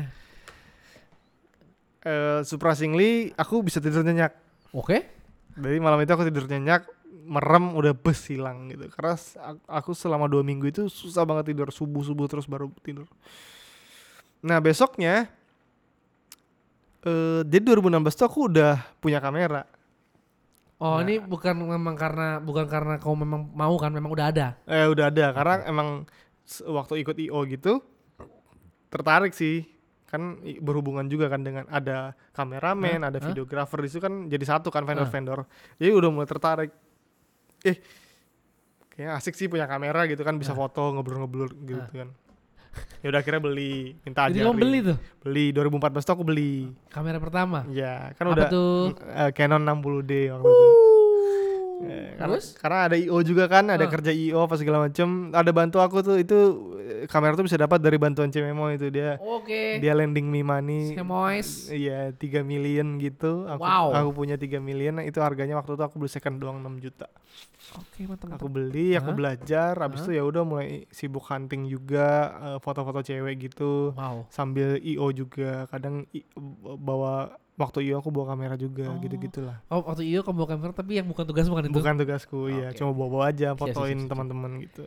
[2.06, 4.32] Eh, surprisingly aku bisa tidur nyenyak.
[4.72, 5.10] Oke.
[5.58, 6.86] Jadi malam itu aku tidur nyenyak,
[7.26, 8.86] merem udah bes hilang gitu.
[8.94, 9.18] Karena
[9.65, 13.10] aku selama dua minggu itu susah banget tidur subuh subuh terus baru tidur.
[14.46, 15.26] Nah besoknya,
[17.06, 19.65] eh jadi 2016 tuh aku udah punya kamera.
[20.76, 21.08] Oh, Nah.
[21.08, 24.48] ini bukan memang karena bukan karena kau memang mau kan, memang udah ada.
[24.68, 26.04] Eh udah ada karena emang
[26.68, 27.82] waktu ikut IO gitu
[28.94, 29.65] tertarik sih
[30.06, 33.10] kan berhubungan juga kan dengan ada kameramen, Hah?
[33.10, 35.44] ada videografer di situ kan jadi satu kan vendor-vendor.
[35.82, 36.72] Jadi udah mulai tertarik.
[37.65, 37.78] Eh
[38.91, 40.60] kayak asik sih punya kamera gitu kan bisa Hah?
[40.62, 41.91] foto ngeblur-ngeblur gitu Hah?
[41.91, 42.10] kan.
[42.99, 44.45] Ya udah akhirnya beli, minta Jadi ajarin.
[44.45, 46.56] kamu beli tuh Beli 2014 tuh aku beli.
[46.89, 47.63] kamera pertama.
[47.69, 48.75] Ya, kan Apa udah tuh?
[48.93, 50.67] eh, Canon 60D waktu itu.
[51.78, 52.47] Eh, karena, Terus?
[52.56, 53.88] karena ada IO juga kan, ada Ah.
[53.89, 55.08] kerja IO apa segala macem.
[55.30, 56.36] Ada bantu aku tuh itu
[56.78, 59.19] eh, kamera tuh bisa dapat dari bantuan Cememo itu dia.
[59.19, 59.78] Oke.
[59.78, 60.91] Dia lending me money.
[60.93, 61.67] Semois.
[61.69, 63.43] Iya, 3 million gitu.
[63.45, 63.91] Aku, Wow.
[63.93, 64.99] aku punya 3 million.
[65.01, 67.08] Itu harganya waktu itu aku beli second doang 6 juta.
[67.73, 68.38] Oke, mantap.
[68.38, 69.17] Aku beli, aku Hah?
[69.17, 69.73] belajar.
[69.75, 72.08] Habis itu ya udah mulai sibuk hunting juga,
[72.45, 73.91] eh, foto-foto cewek gitu.
[73.91, 74.30] Wow.
[74.30, 75.65] Sambil IO juga.
[75.65, 76.23] Kadang i-
[76.62, 78.99] bawa waktu IO aku bawa kamera juga, Oh.
[78.99, 79.63] gitu-gitulah.
[79.67, 81.73] Oh, waktu iyo kamu bawa kamera tapi yang bukan tugas bukan itu.
[81.73, 82.69] Bukan tugasku, ya.
[82.69, 82.78] Oke.
[82.78, 84.10] Cuma bawa-bawa aja, siap, fotoin siap, siap.
[84.12, 84.84] teman-teman gitu.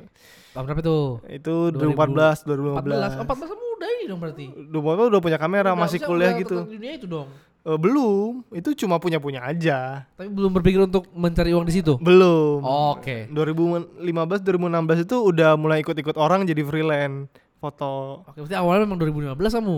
[0.53, 0.99] Tahun berapa itu?
[1.33, 2.45] Itu 2014.
[2.45, 3.11] 2014, 2015.
[3.11, 3.13] 14.
[3.17, 4.45] Oh, 14 kamu udah ini dong berarti.
[4.69, 6.57] 2015 udah punya kamera, Udah, masih kuliah gitu.
[6.63, 7.29] dunia itu dong.
[7.69, 10.09] Eh, belum, itu cuma punya-punya aja.
[10.17, 12.01] Tapi belum berpikir untuk mencari uang di situ.
[12.01, 12.65] Belum.
[12.65, 13.29] Oke.
[13.29, 17.29] 2015 2016 itu udah mulai ikut-ikut orang jadi freelance
[17.61, 18.25] foto.
[18.25, 19.77] Oke, berarti awalnya memang 2015 kamu.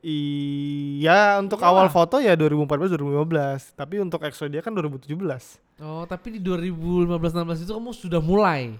[0.00, 1.84] Iya, untuk Iyalah.
[1.84, 5.60] awal foto ya 2014 2015, tapi untuk Exodia kan 2017.
[5.84, 8.78] Oh, tapi di 2015-16 itu kamu sudah mulai.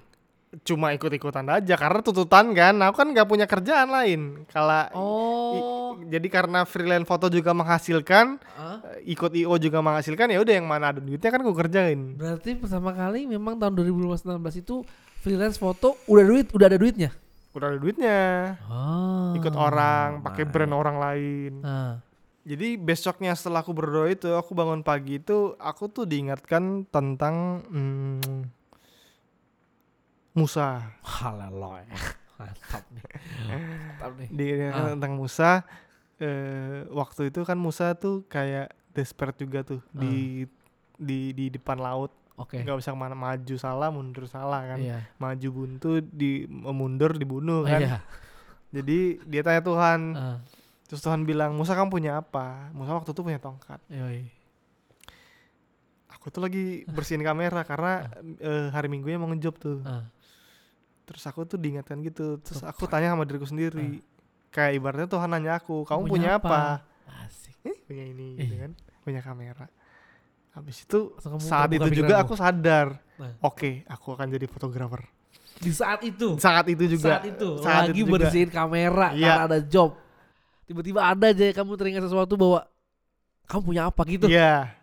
[0.65, 2.73] Cuma ikut-ikutan aja karena tuntutan kan.
[2.81, 4.21] Aku kan nggak punya kerjaan lain.
[4.49, 6.01] Kalau Oh.
[6.01, 8.81] jadi karena freelance foto juga menghasilkan, Hah?
[8.97, 12.17] eh, ikut IO juga menghasilkan ya udah yang mana ada duitnya kan gue kerjain.
[12.17, 14.81] Berarti pertama kali memang tahun 2015-16 itu
[15.21, 17.13] freelance foto udah duit, udah ada duitnya.
[17.53, 18.21] Udah ada duitnya.
[18.65, 19.37] Oh.
[19.37, 20.53] Ikut orang, pakai nice.
[20.53, 21.53] brand orang lain.
[21.61, 22.01] Ah.
[22.49, 28.58] Jadi besoknya setelah aku berdoa itu, aku bangun pagi itu, aku tuh diingatkan tentang hmm,
[30.39, 30.67] Musa.
[31.03, 31.91] Haleluya.
[32.39, 33.05] Mantap nih.
[33.51, 34.29] Mantap nih.
[34.31, 34.91] Diingatkan Ah.
[34.95, 35.51] tentang Musa.
[36.19, 40.47] Eh, waktu itu kan Musa tuh kayak desperate juga tuh di
[40.95, 42.15] di di depan laut.
[42.35, 42.55] Oke.
[42.63, 45.03] nggak bisa ke mana maju salah, mundur salah kan, Iya.
[45.19, 47.83] maju buntu, di mundur dibunuh kan.
[47.83, 47.99] iya.
[48.71, 50.39] Jadi dia tanya Tuhan, Ah.
[50.87, 52.71] terus Tuhan bilang Musa kamu punya apa?
[52.71, 53.83] Musa waktu itu punya tongkat.
[53.91, 54.31] Yoi.
[56.09, 58.07] Aku tuh lagi bersihin kamera karena
[58.39, 59.79] eh, hari minggunya mau ngejob tuh.
[59.83, 60.07] Ah.
[61.09, 62.37] Terus aku tuh diingatkan gitu.
[62.39, 64.05] Terus aku tanya sama diriku sendiri.
[64.49, 66.59] Kayak ibaratnya Tuhan nanya aku, kamu punya, punya apa?
[67.25, 67.57] Asik.
[67.65, 68.61] Eh, punya ini gitu Iya.
[68.69, 68.73] kan.
[69.01, 69.67] Punya kamera.
[70.53, 72.25] Habis itu kamu saat itu juga pikiranmu.
[72.25, 72.87] aku sadar.
[73.17, 73.35] Nah.
[73.41, 75.03] Oke, aku akan jadi fotografer.
[75.59, 76.37] Di saat itu.
[76.37, 77.19] Saat itu juga.
[77.19, 78.13] saat itu saat lagi itu juga.
[78.21, 79.27] bersihin kamera Iya.
[79.33, 79.91] karena ada job.
[80.65, 82.61] Tiba-tiba ada aja kamu teringat sesuatu bahwa
[83.47, 84.27] kamu punya apa gitu.
[84.29, 84.77] Iya.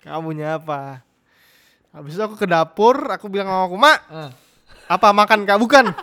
[0.00, 1.00] Kamu punya apa?
[1.90, 4.30] Habis itu aku ke dapur, aku bilang sama aku, "Mak, Ah.
[4.90, 5.56] Apa makan Kak?
[5.56, 5.84] Bukan."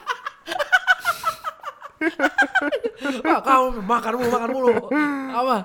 [3.23, 4.73] Ah, kamu makan mulu, makan mulu.
[5.29, 5.57] Apa?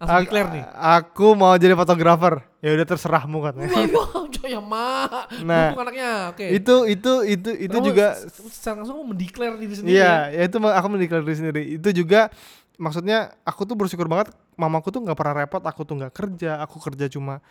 [0.00, 0.64] Langsung Aku, declare nih.
[0.72, 2.40] aku mau jadi fotografer.
[2.58, 3.68] Ya udah terserahmu katanya.
[3.68, 5.28] Wah, wah, coy ya mak.
[5.42, 6.10] Nah, anaknya.
[6.30, 6.44] Oke.
[6.50, 9.92] itu itu itu itu Kamu juga se- secara langsung mendeklar diri sendiri.
[9.92, 10.00] ya?
[10.00, 11.62] Iya, ya itu ma- aku mendeklar diri sendiri.
[11.74, 12.32] Itu juga
[12.80, 16.80] maksudnya aku tuh bersyukur banget mamaku tuh nggak pernah repot, aku tuh nggak kerja, aku
[16.80, 17.44] kerja cuma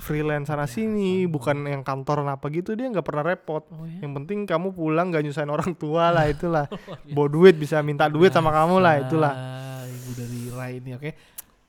[0.00, 3.60] freelance sana sini, bukan yang kantoran apa gitu, dia nggak pernah repot.
[3.76, 4.00] Oh ya.
[4.00, 6.64] Yang penting kamu pulang nggak nyusahin orang tua lah itulah.
[7.12, 9.32] Bawa duit bisa minta duit sama kamu lah itulah.
[9.36, 11.10] Ah, Ibu dari Rai ini, oke.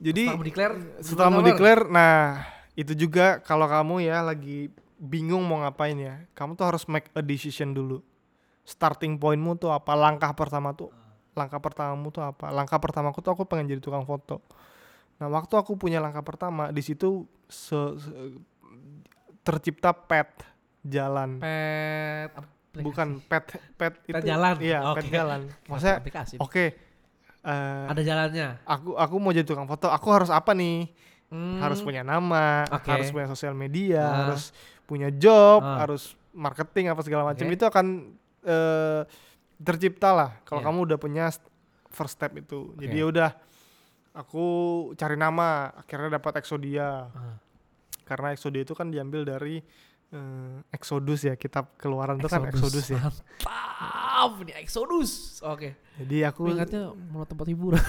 [0.02, 2.42] Jadi Setelah mendeklar, setelah mau declare, nah
[2.74, 7.22] itu juga kalau kamu ya lagi bingung mau ngapain ya, kamu tuh harus make a
[7.22, 8.00] decision dulu.
[8.66, 9.94] Starting pointmu tuh apa?
[9.94, 10.90] Langkah pertama tuh,
[11.32, 12.48] langkah pertamamu tuh apa?
[12.48, 14.40] Langkah pertamaku tuh aku pengen jadi tukang foto.
[15.16, 18.36] Nah waktu aku punya langkah pertama di situ se- se-
[19.42, 20.28] tercipta pet
[20.82, 22.82] jalan Pet Aplikasi.
[22.82, 24.54] bukan pet pet itu Pet jalan.
[24.58, 24.96] iya Oke.
[24.98, 25.98] pet jalan maksudnya
[26.38, 26.64] oke
[27.42, 28.48] eh, Ada jalannya.
[28.64, 30.90] aku aku mau jadi tukang foto aku harus apa nih
[31.26, 31.58] Hmm.
[31.58, 32.92] harus punya nama Oke.
[32.92, 34.14] harus punya sosial media Ah.
[34.22, 34.52] harus
[34.84, 35.80] punya job Ah.
[35.80, 37.56] harus marketing apa segala macam Oke.
[37.56, 37.86] itu akan
[38.42, 39.00] eh,
[39.56, 40.66] tercipta lah kalau Iya.
[40.66, 41.48] kamu udah punya st-
[41.88, 42.98] first step itu jadi Oke.
[42.98, 43.30] ya udah
[44.12, 44.46] aku
[44.94, 47.36] cari nama akhirnya dapat Exodia Ah.
[48.04, 49.60] karena Exodia itu kan diambil dari
[50.08, 53.00] eh, Exodus ya kitab keluaran itu kan Exodus ya
[54.24, 55.10] Mantap nih Exodus.
[55.42, 55.74] Oke.
[55.92, 57.76] jadi aku ingatnya mau tempat hiburan.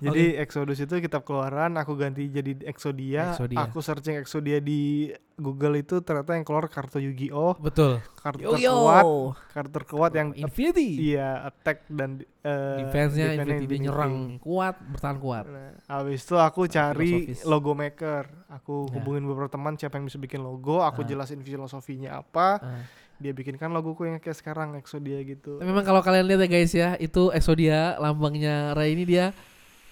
[0.00, 3.30] Jadi Exodus itu kitab keluaran, aku ganti jadi Exodia.
[3.30, 3.60] Exodia.
[3.60, 8.00] Aku searching Exodia di Google itu ternyata yang keluar kartu Yu-Gi-Oh, Betul.
[8.16, 8.72] kartu Yo yo.
[8.72, 9.04] terkuat,
[9.52, 11.12] kartu terkuat yang Infinity.
[11.12, 15.44] iya attack dan eh, Defense-nya defense-nya Infinity, dia nyerang kuat, bertahan kuat.
[15.44, 17.44] Nah, habis itu aku cari Filosofis.
[17.44, 18.24] logo maker.
[18.54, 18.92] Aku Ya.
[18.94, 21.06] hubungin beberapa teman siapa yang bisa bikin logo, aku Ah.
[21.06, 22.80] jelasin filosofinya apa, Ah.
[23.16, 25.56] Dia bikinkan logoku yang kayak sekarang Exodia gitu.
[25.56, 29.30] Tapi memang kalau kalian lihat ya guys ya, itu Exodia lambangnya Ray ini dia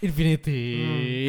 [0.03, 0.61] Infinity.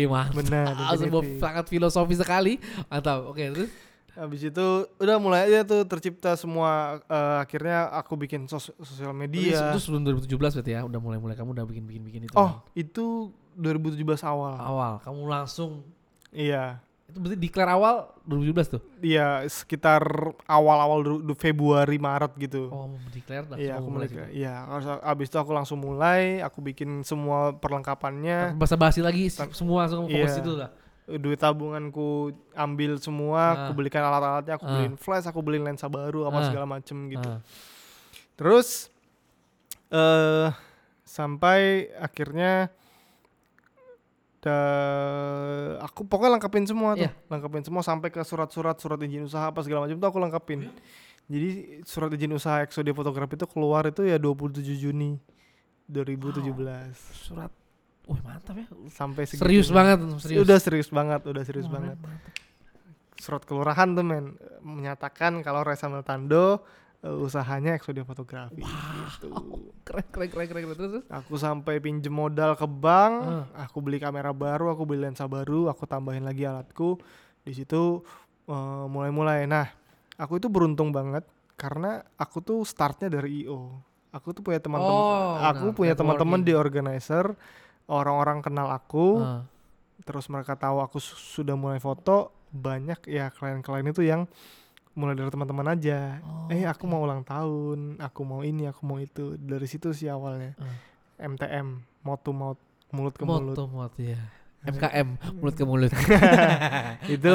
[0.05, 0.33] Mantap.
[0.35, 2.53] Benar, Ah, sebuah sangat filosofi sekali.
[2.87, 3.29] Mantap.
[3.29, 3.71] Oke, terus
[4.13, 4.67] Habis itu
[5.01, 9.73] udah mulai aja tuh tercipta semua eh, akhirnya aku bikin sos- sosial media.
[9.73, 12.33] Itu sebelum 2017 berarti ya, udah mulai-mulai kamu udah bikin-bikin itu.
[12.33, 12.77] Oh, kan?
[12.77, 14.53] itu 2017 awal.
[14.55, 15.81] awal kamu langsung
[16.29, 16.77] Iya.
[17.13, 18.81] Itu berarti declare awal 2017 tuh.
[19.05, 20.01] Iya, sekitar
[20.49, 21.05] awal-awal
[21.37, 22.73] Februari Maret gitu.
[22.73, 23.57] Oh, mau declare dah.
[23.61, 24.09] Iya, aku mulai.
[24.33, 24.65] Iya,
[25.05, 28.57] abis itu aku langsung mulai, aku bikin semua perlengkapannya.
[28.57, 30.41] Bahasa basi lagi semua langsung fokus Iya.
[30.41, 30.69] itu lah.
[31.05, 33.53] Duit tabunganku ambil semua, Ah.
[33.69, 34.71] aku belikan alat-alatnya, aku Ah.
[34.73, 36.45] beliin flash, aku beliin lensa baru apa Ah.
[36.49, 37.29] segala macem gitu.
[37.29, 37.39] Ah.
[38.33, 38.89] Terus
[39.93, 40.49] eh
[41.05, 42.73] sampai akhirnya
[44.43, 47.11] da- aku pokoknya lengkapin semua tuh, Iya.
[47.27, 50.67] lengkapin semua sampai ke surat-surat surat izin usaha apa segala macam tuh aku lengkapin.
[51.23, 51.49] Jadi
[51.83, 55.15] surat izin usaha Exodia Fotografi itu keluar itu ya 27 Juni
[55.87, 57.51] 2017 Surat
[58.03, 58.67] Wih mantap ya.
[58.91, 59.39] sampai segitu.
[59.41, 60.43] Serius banget, serius.
[60.43, 61.95] Udah serius banget, udah serius Wah, banget.
[61.95, 62.31] mantap.
[63.15, 66.67] Surat kelurahan tuh men menyatakan kalau Reza Meltando
[67.03, 69.27] eh, usahanya Exodia Fotografi gitu.
[69.85, 70.77] Keren, keren, keren, keren, keren.
[70.79, 71.03] Terus.
[71.11, 73.67] Aku sampai pinjem modal ke bank, Ah.
[73.67, 76.95] aku beli kamera baru, aku beli lensa baru, aku tambahin lagi alatku.
[77.43, 77.99] Di situ
[78.43, 78.55] eh,
[78.87, 79.43] mulai-mulai.
[79.43, 79.67] Nah,
[80.15, 83.75] aku itu beruntung banget karena aku tuh startnya dari IO.
[84.09, 87.33] Aku tuh punya teman-teman, Oh, aku benar, punya teman-teman di organizer,
[87.85, 89.41] orang-orang kenal aku, Ah.
[90.01, 94.29] terus mereka tahu aku su- sudah mulai foto, banyak ya klien-klien itu yang
[94.93, 96.21] mulai dari teman-teman aja.
[96.21, 99.35] Oh, eh, aku mau ulang tahun, aku mau ini, aku mau itu.
[99.35, 100.53] Dari situ sih awalnya.
[100.57, 100.77] Ah.
[101.19, 101.67] MTM,
[102.01, 103.55] mouth to mouth, mulut ke mulut.
[103.55, 104.19] to mot ya.
[104.63, 105.91] MKM, mulut ke mulut.
[107.11, 107.33] itu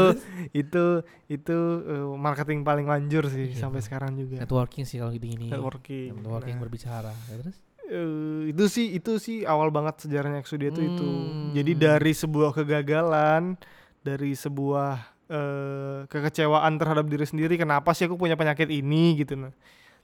[0.57, 0.85] itu
[1.29, 4.41] itu eh, marketing paling manjur sih Iya, sampai sekarang juga.
[4.41, 5.53] Networking sih kalau gini-gini.
[5.53, 6.25] Networking.
[6.25, 7.13] Networking Nah, berbicara.
[7.29, 7.57] Ya, terus?
[7.89, 11.05] eh, itu sih itu sih awal banget sejarahnya Exodia itu itu.
[11.05, 11.53] Hmm.
[11.53, 13.61] Jadi dari sebuah kegagalan,
[14.01, 19.53] dari sebuah eh, kekecewaan terhadap diri sendiri, kenapa sih aku punya penyakit ini gitu nah.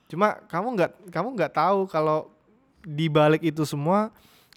[0.04, 2.28] Cuma kamu nggak kamu nggak tahu kalau
[2.84, 4.12] di balik itu semua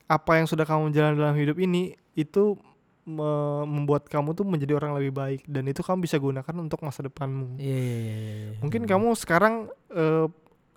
[0.05, 2.59] apa yang sudah kamu jalan dalam hidup ini itu
[3.07, 7.07] me- membuat kamu tuh menjadi orang lebih baik dan itu kamu bisa gunakan untuk masa
[7.07, 7.55] depanmu.
[7.55, 8.51] Iya, iya, iya, iya, iya.
[8.59, 8.89] Mungkin Hmm.
[8.91, 9.53] kamu sekarang
[9.91, 10.27] eh,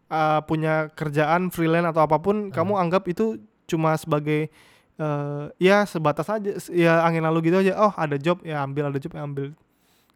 [0.07, 2.63] ah, punya kerjaan freelance atau apa pun, Ah.
[2.63, 4.51] kamu anggap itu cuma sebagai
[4.95, 7.73] eh, ya sebatas aja, ya angin lalu gitu aja.
[7.81, 9.51] Oh ada job ya ambil, ada job ya ambil.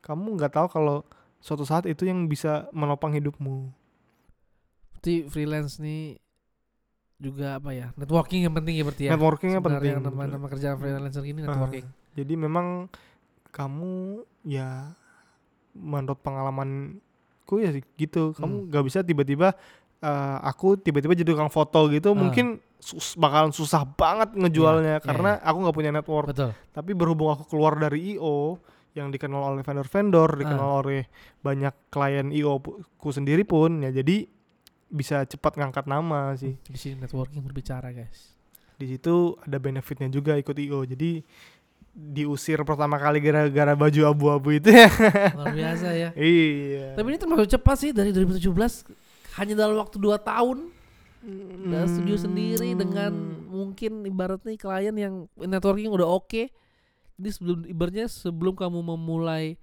[0.04, 0.96] Kamu nggak tahu kalau
[1.38, 3.72] suatu saat itu yang bisa menopang hidupmu.
[4.92, 6.20] Berarti freelance nih
[7.16, 7.88] juga apa ya?
[7.94, 9.10] Networking yang penting ya berarti ya.
[9.12, 9.96] Networkingnya Sebenarnya penting.
[9.96, 11.46] yang Nama-nama kerjaan freelancer gini Ah.
[11.48, 11.86] networking.
[12.14, 12.66] Jadi memang
[13.50, 13.92] kamu
[14.44, 14.92] ya
[15.72, 18.32] menurut pengalamanku ya gitu.
[18.32, 18.38] Hmm.
[18.38, 19.56] Kamu nggak bisa tiba-tiba
[20.00, 22.12] eh, aku tiba-tiba jadi tukang foto gitu.
[22.12, 22.18] Ah.
[22.18, 22.46] Mungkin
[22.76, 26.28] sus- bakalan susah banget ngejualnya Iya, karena aku nggak punya network.
[26.28, 26.52] Betul.
[26.70, 28.60] Tapi berhubung aku keluar dari IO
[28.94, 30.80] yang dikenal oleh vendor-vendor, dikenal Ah.
[30.80, 31.02] oleh
[31.40, 32.62] banyak klien IO
[32.94, 34.30] ku sendiri pun ya jadi
[34.86, 36.54] bisa cepat ngangkat nama sih.
[36.62, 38.30] Di sini networking berbicara, guys.
[38.74, 40.82] Di situ ada benefitnya juga ikut IO.
[40.84, 41.26] Jadi
[41.92, 44.86] diusir pertama kali gara-gara baju abu-abu itu ya.
[45.38, 46.10] Luar biasa ya.
[46.14, 46.94] iya.
[46.94, 48.50] Tapi ini termasuk cepat sih dari 2017
[49.34, 50.70] hanya dalam waktu 2 tahun
[51.64, 53.48] udah studio sendiri dengan Hmm.
[53.48, 56.50] mungkin ibaratnya klien yang networking udah oke.
[57.14, 59.54] Jadi sebelum ibaratnya sebelum kamu memulai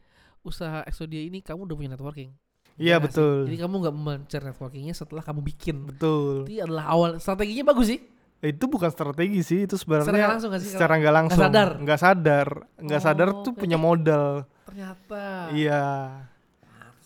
[0.42, 2.32] usaha Exodia ini kamu udah punya networking.
[2.76, 3.06] Iya nggak sih?
[3.12, 3.36] betul.
[3.46, 5.76] Jadi kamu nggak mencari networkingnya setelah kamu bikin.
[5.86, 6.46] Betul.
[6.46, 8.00] Itu adalah awal strateginya bagus sih.
[8.42, 10.72] Itu bukan strategi sih, itu Secara sebenarnya langsung nggak sih?
[10.72, 11.42] secara nggak langsung.
[11.44, 11.70] sadar?
[11.78, 12.48] Nggak sadar.
[12.76, 13.60] Nggak sadar Oh, tuh oke.
[13.60, 14.50] punya modal.
[14.66, 15.24] Ternyata.
[15.54, 15.84] Iya.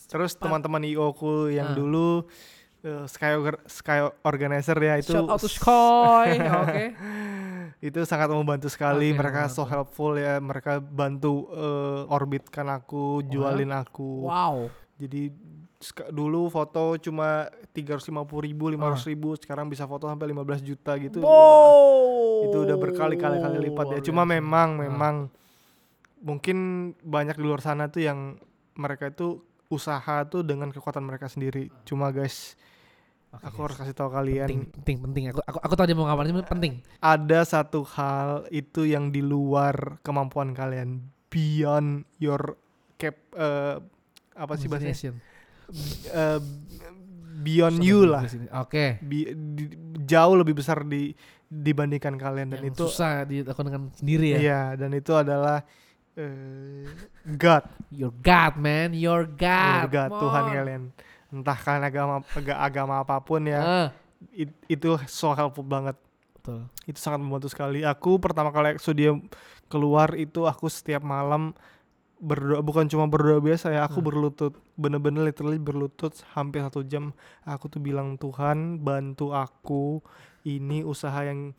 [0.06, 1.76] Terus teman-teman IO ku yang Ah.
[1.76, 2.24] dulu
[2.86, 3.34] eh, Sky
[3.66, 6.38] Sky Organizer ya itu Shout out to Sky.
[6.62, 6.86] Oke.
[7.82, 13.74] itu sangat membantu sekali Oke, mereka so helpful ya mereka bantu eh, orbitkan aku jualin
[13.74, 14.70] aku Wow.
[14.96, 15.30] jadi
[16.10, 18.10] dulu foto cuma 350
[18.42, 22.48] ribu 500 ribu sekarang bisa foto sampai 15 juta gitu Wow.
[22.48, 24.82] itu udah berkali-kali kali lipat ya cuma memang Ah.
[24.82, 25.16] memang
[26.18, 26.58] mungkin
[27.00, 28.40] banyak di luar sana tuh yang
[28.74, 32.56] mereka itu usaha tuh dengan kekuatan mereka sendiri cuma guys
[33.36, 33.66] Oke, aku guys.
[33.66, 35.24] harus kasih tahu kalian penting, penting, penting.
[35.30, 36.74] Aku, aku, aku tahu dia mau ngapain, cuma penting.
[36.98, 42.56] ada satu hal itu yang di luar kemampuan kalian beyond your
[42.96, 43.76] cap eh,
[44.34, 45.16] apa sih bahasanya.
[46.08, 46.40] Eh,
[47.38, 48.24] beyond you lah.
[48.58, 49.00] Oke.
[49.02, 49.72] Bi- di-
[50.02, 51.12] jauh lebih besar di
[51.46, 54.38] dibandingkan kalian dan Yang itu susah dilakukan dengan sendiri ya.
[54.40, 55.62] iya dan itu adalah
[56.14, 56.90] eh,
[57.28, 58.92] God Your God, man.
[58.92, 59.88] Your God.
[59.88, 60.84] Your God Tuhan kalian
[61.36, 63.88] entah kalian agama aga- agama apa pun ya Ah,
[64.32, 65.96] it- itu so helpful banget.
[66.36, 66.70] Betul.
[66.86, 67.82] itu sangat membantu sekali.
[67.82, 69.18] Aku pertama kali Exodia
[69.66, 71.58] keluar itu aku setiap malam
[72.16, 74.08] berdoa bukan cuma berdoa biasa ya aku Hmm.
[74.08, 74.54] berlutut.
[74.74, 77.18] Bener-bener literally berlutut hampir satu jam.
[77.42, 80.06] Aku tuh bilang Tuhan bantu aku.
[80.44, 81.58] Ini usaha yang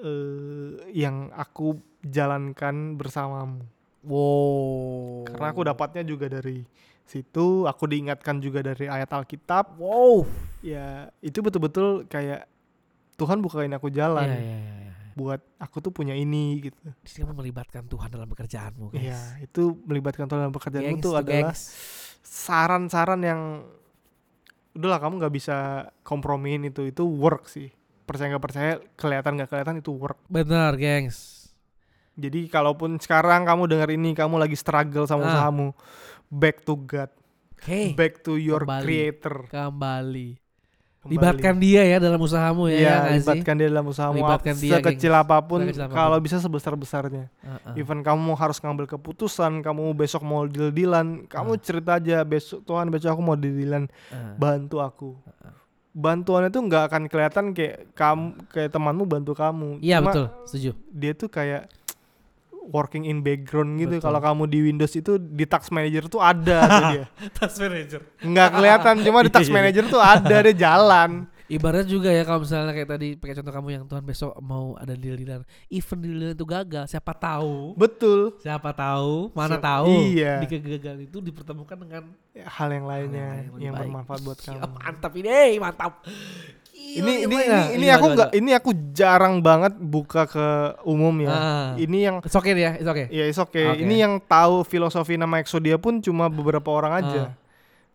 [0.00, 3.68] eh, yang aku jalankan bersamamu.
[4.00, 5.28] Wow.
[5.28, 6.64] karena aku dapatnya juga dari
[7.10, 10.24] situ aku diingatkan juga dari ayat Alkitab Wow.
[10.60, 12.46] ya itu betul-betul kayak
[13.14, 14.76] Tuhan bukain aku jalan Iya, iya, iya.
[14.86, 14.92] iya.
[15.12, 16.78] buat aku tuh punya ini gitu.
[16.96, 19.02] Di sini kamu melibatkan Tuhan dalam pekerjaanmu, guys.
[19.04, 21.52] Iya, itu melibatkan Tuhan dalam pekerjaanmu Gengs tuh tuh, adalah
[22.22, 23.40] saran-saran yang
[24.70, 25.56] udahlah kamu nggak bisa
[26.00, 27.68] kompromiin itu itu work sih.
[28.06, 30.16] Percaya nggak percaya, kelihatan nggak kelihatan itu work.
[30.26, 31.50] Benar, gengs.
[32.14, 35.28] Jadi kalaupun sekarang kamu dengar ini kamu lagi struggle sama Ah.
[35.30, 35.74] usahamu,
[36.30, 37.10] back to God,
[37.52, 37.92] Oke.
[37.92, 38.82] back to your Kembali.
[38.82, 39.34] creator.
[39.44, 40.38] Kembali.
[41.00, 41.10] Kembali.
[41.10, 43.14] Libatkan dia ya dalam usahamu ya, ya Iya, sih?
[43.18, 44.16] libatkan dia dalam usahamu.
[44.16, 45.22] Libatkan dia, sekecil gengs.
[45.22, 45.96] apa pun, Sekecil apa pun.
[45.96, 47.24] kalau bisa sebesar-besarnya.
[47.40, 47.74] Ah, ah.
[47.74, 51.58] Even kamu harus ngambil keputusan, kamu besok mau deal-dealan, kamu Ah.
[51.58, 54.36] cerita aja besok Tuhan besok aku mau deal-dealan, Ah.
[54.36, 55.10] bantu aku.
[55.40, 55.56] Ah.
[55.90, 59.80] Bantuan itu nggak akan kelihatan kayak kamu kayak temanmu bantu kamu.
[59.80, 60.70] Iya betul, setuju.
[60.86, 61.66] Dia tuh kayak
[62.70, 63.98] working in background gitu.
[63.98, 67.04] Kalau kamu di Windows itu di task manager tuh ada tuh dia.
[67.32, 68.00] Task manager.
[68.20, 69.58] Nggak kelihatan, cuma di task Iya, iya.
[69.60, 71.10] manager tuh ada dia jalan.
[71.50, 74.94] Ibaratnya juga ya kalau misalnya kayak tadi pakai contoh kamu yang Tuhan besok mau ada
[74.94, 77.74] deal-dealan, even deal itu gagal, siapa tahu?
[77.74, 78.38] Betul.
[78.38, 79.34] Siapa tahu?
[79.34, 79.90] Mana Siapa- tahu?
[80.08, 80.38] iya.
[80.38, 82.02] Di kegagalan itu dipertemukan dengan
[82.38, 83.82] Hal yang lainnya yang lebih yang baik.
[83.82, 84.62] bermanfaat buat kamu.
[84.78, 85.92] mantap ini, mantap.
[86.92, 87.44] Ini ini gimana?
[87.44, 90.46] ini, ini Gimana, aku nggak ini aku jarang banget buka ke
[90.82, 91.30] umum ya.
[91.30, 91.68] Ah.
[91.74, 93.06] Ini yang It's okay ya, it's okay.
[93.08, 93.66] ya is okay.
[93.68, 93.80] Oke.
[93.80, 97.22] Ini yang tahu filosofi nama Exodia pun cuma beberapa orang aja.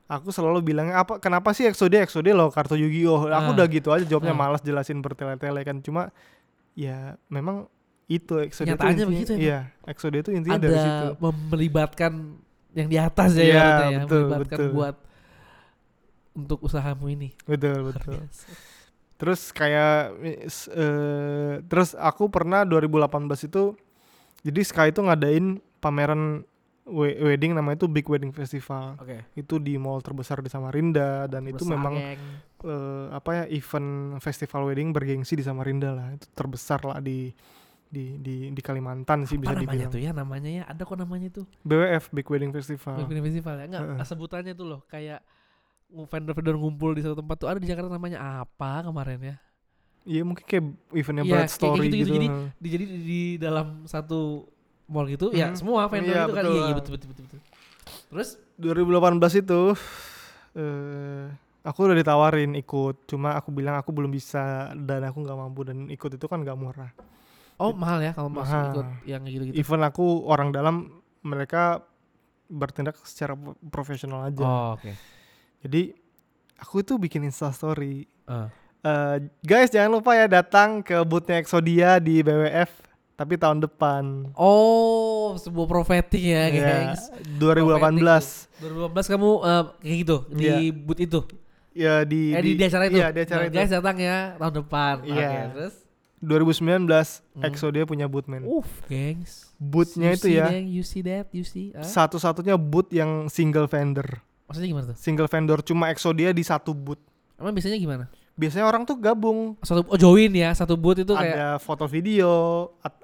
[0.06, 3.26] Aku selalu bilangnya apa kenapa sih Exodia Exodia loh kartu Yu-Gi-Oh.
[3.26, 3.54] Aku Ah.
[3.54, 4.40] udah gitu aja jawabnya Ah.
[4.40, 6.14] malas jelasin bertele-tele kan cuma
[6.74, 7.66] ya memang
[8.06, 9.44] itu Exodia itu Nyataannya intinya- begitu emang.
[9.44, 11.06] Iya, Exodia itu intinya dari situ.
[11.12, 12.12] Ada melibatkan
[12.72, 14.70] yang di atas ya, Iya, ibaratnya ya, betul, melibatkan betul.
[14.72, 14.96] buat
[16.36, 17.30] untuk usahamu ini.
[17.44, 18.20] Betul, betul.
[19.16, 20.12] Terus kayak
[20.70, 23.08] eh, terus aku pernah 2018
[23.46, 23.74] itu
[24.42, 25.46] jadi Sky itu ngadain
[25.80, 26.44] pameran
[26.86, 28.94] we- wedding namanya itu Big Wedding Festival.
[28.96, 29.26] Oke.
[29.34, 32.22] Itu di mall terbesar di Samarinda dan itu Besar, memang geng.
[32.64, 33.90] eh, apa ya event
[34.20, 36.08] festival wedding bergengsi di Samarinda lah.
[36.12, 37.34] Itu terbesar lah di
[37.86, 39.90] di di di Kalimantan sih bisa namanya dibilang.
[39.90, 43.00] tuh ya namanya ya ada kok namanya tuh BWF Big Wedding Festival.
[43.00, 44.04] Wedding Festival ya enggak Heeh.
[44.04, 45.24] sebutannya tuh loh kayak
[45.90, 49.38] vendor-vendor ngumpul di satu tempat tuh ada di Jakarta namanya apa kemarin ya
[50.06, 51.98] Iya mungkin kayak eventnya Bright kayak Story gitu-gitu.
[51.98, 52.14] gitu.
[52.14, 54.46] Jadi di, jadi di, di dalam satu
[54.86, 55.58] mall gitu ya Mhm.
[55.58, 56.54] semua vendor Iya, itu kan betul.
[56.54, 57.40] iya, iya betul, betul betul betul
[58.06, 59.62] terus 2018 itu
[60.54, 61.26] eh
[61.66, 65.90] aku udah ditawarin ikut cuma aku bilang aku belum bisa dan aku nggak mampu dan
[65.90, 66.94] ikut itu kan nggak murah
[67.58, 68.70] oh mahal ya kalau masuk Mahal.
[68.70, 71.82] ikut yang gitu gitu even aku orang dalam mereka
[72.46, 74.94] bertindak secara pro- profesional aja oh oke
[75.66, 75.98] jadi
[76.56, 78.50] aku itu bikin instastory Ah.
[78.80, 82.70] Eh, guys jangan lupa ya datang ke boothnya Exodia di BWF
[83.14, 86.62] tapi tahun depan oh sebuah profetik ya Ya,
[86.94, 90.58] gengs 2018 2012 kamu eh, kayak gitu di Iya.
[90.72, 91.20] booth itu
[91.72, 94.18] ya di eh di, di acara itu iya di acara Nah, itu guys datang ya
[94.38, 95.18] tahun depan Iya.
[95.18, 95.76] oke terus
[96.20, 97.44] 2019 Hmm.
[97.44, 99.52] Exodia punya booth man Uff, gengs.
[99.56, 101.72] Boothnya You itu see ya that, you see that, you see.
[101.72, 101.84] ah?
[101.84, 104.24] satu-satunya booth yang single vendor.
[104.46, 104.98] Maksudnya gimana tuh?
[104.98, 107.02] Single vendor cuma Exodia di satu booth.
[107.36, 108.06] Emang biasanya gimana?
[108.34, 109.56] Biasanya orang tuh gabung.
[109.60, 112.32] Satu oh join ya, satu booth itu kayak Ada foto video,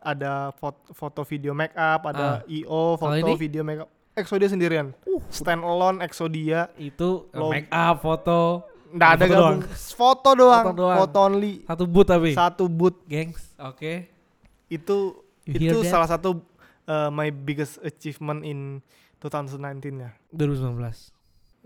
[0.02, 3.20] ada foto, foto video make up, ada IO, foto Ah.
[3.22, 3.34] Ini?
[3.36, 3.89] video make up.
[4.12, 4.92] Exodia sendirian.
[5.02, 5.24] Uh.
[5.30, 6.68] Stand alone Exodia.
[6.76, 8.68] itu Lo- make up, foto.
[8.92, 10.98] nggak ada Foto gabung foto doang Foto doang.
[11.00, 12.32] foto only Satu boot tapi.
[12.36, 13.56] satu boot Gengs.
[13.58, 14.12] Oke.
[14.68, 15.89] itu You itu that?
[15.89, 16.44] salah satu
[16.86, 18.84] uh, my biggest achievement in
[19.18, 19.64] 2019
[19.98, 20.76] ya 2019.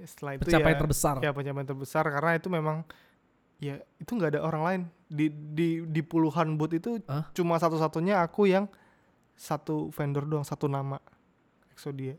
[0.04, 1.16] Setelah itu Pencapaian ya, terbesar.
[1.24, 2.04] ya pencapaian terbesar.
[2.04, 2.84] Karena itu memang
[3.64, 4.82] ya itu nggak ada orang lain.
[5.08, 7.32] Di di di puluhan boot itu Hah?
[7.32, 8.68] cuma satu-satunya aku yang
[9.36, 11.00] satu vendor doang satu nama.
[11.72, 12.16] Exodia.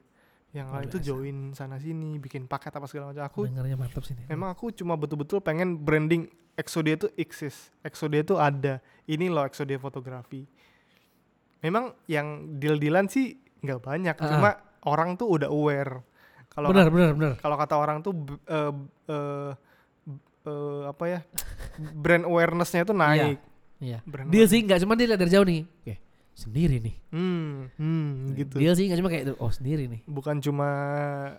[0.57, 3.25] Yang lain itu join sana sini bikin paket apa segala macam.
[3.29, 4.25] Aku Dengarnya mantap sih nih.
[4.33, 6.29] memang aku cuma betul-betul pengen branding.
[6.57, 7.69] Exodia itu exist.
[7.85, 8.81] Exodia itu ada.
[9.05, 10.49] Ini loh Exodia fotografi.
[11.61, 14.17] Memang yang deal-dealan sih nggak banyak.
[14.17, 14.25] Ah.
[14.25, 14.51] cuma
[14.89, 16.01] orang tuh udah aware
[16.57, 17.33] kalau Benar, benar, benar.
[17.37, 18.73] kalau kata orang tuh eh,
[19.07, 19.51] eh,
[20.43, 21.21] eh, apa ya
[21.93, 23.39] brand awarenessnya itu naik
[23.77, 24.01] Iya.
[24.03, 25.69] Brand Dia sih nggak cuma dia lihat dari jauh nih.
[25.69, 25.95] Oke,
[26.33, 26.97] sendiri nih.
[27.11, 29.35] hmm, hmm, gitu Dia sih nggak cuma kayak itu.
[29.37, 30.01] Oh sendiri nih.
[30.03, 30.69] bukan cuma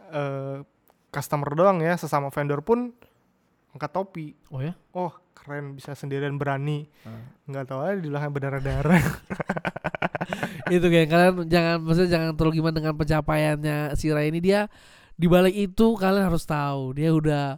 [0.07, 0.61] eh,
[1.09, 2.93] customer doang ya sesama vendor pun
[3.73, 4.77] angkat topi Oh ya?
[4.91, 7.25] oh keren bisa sendirian berani Ah.
[7.47, 9.01] nggak tahu aja di belakang berdarah-darah
[10.69, 14.67] itu kayak kalian jangan maksudnya jangan terlalu gimana dengan pencapaiannya si Ray ini dia
[15.17, 17.57] di balik itu kalian harus tahu dia udah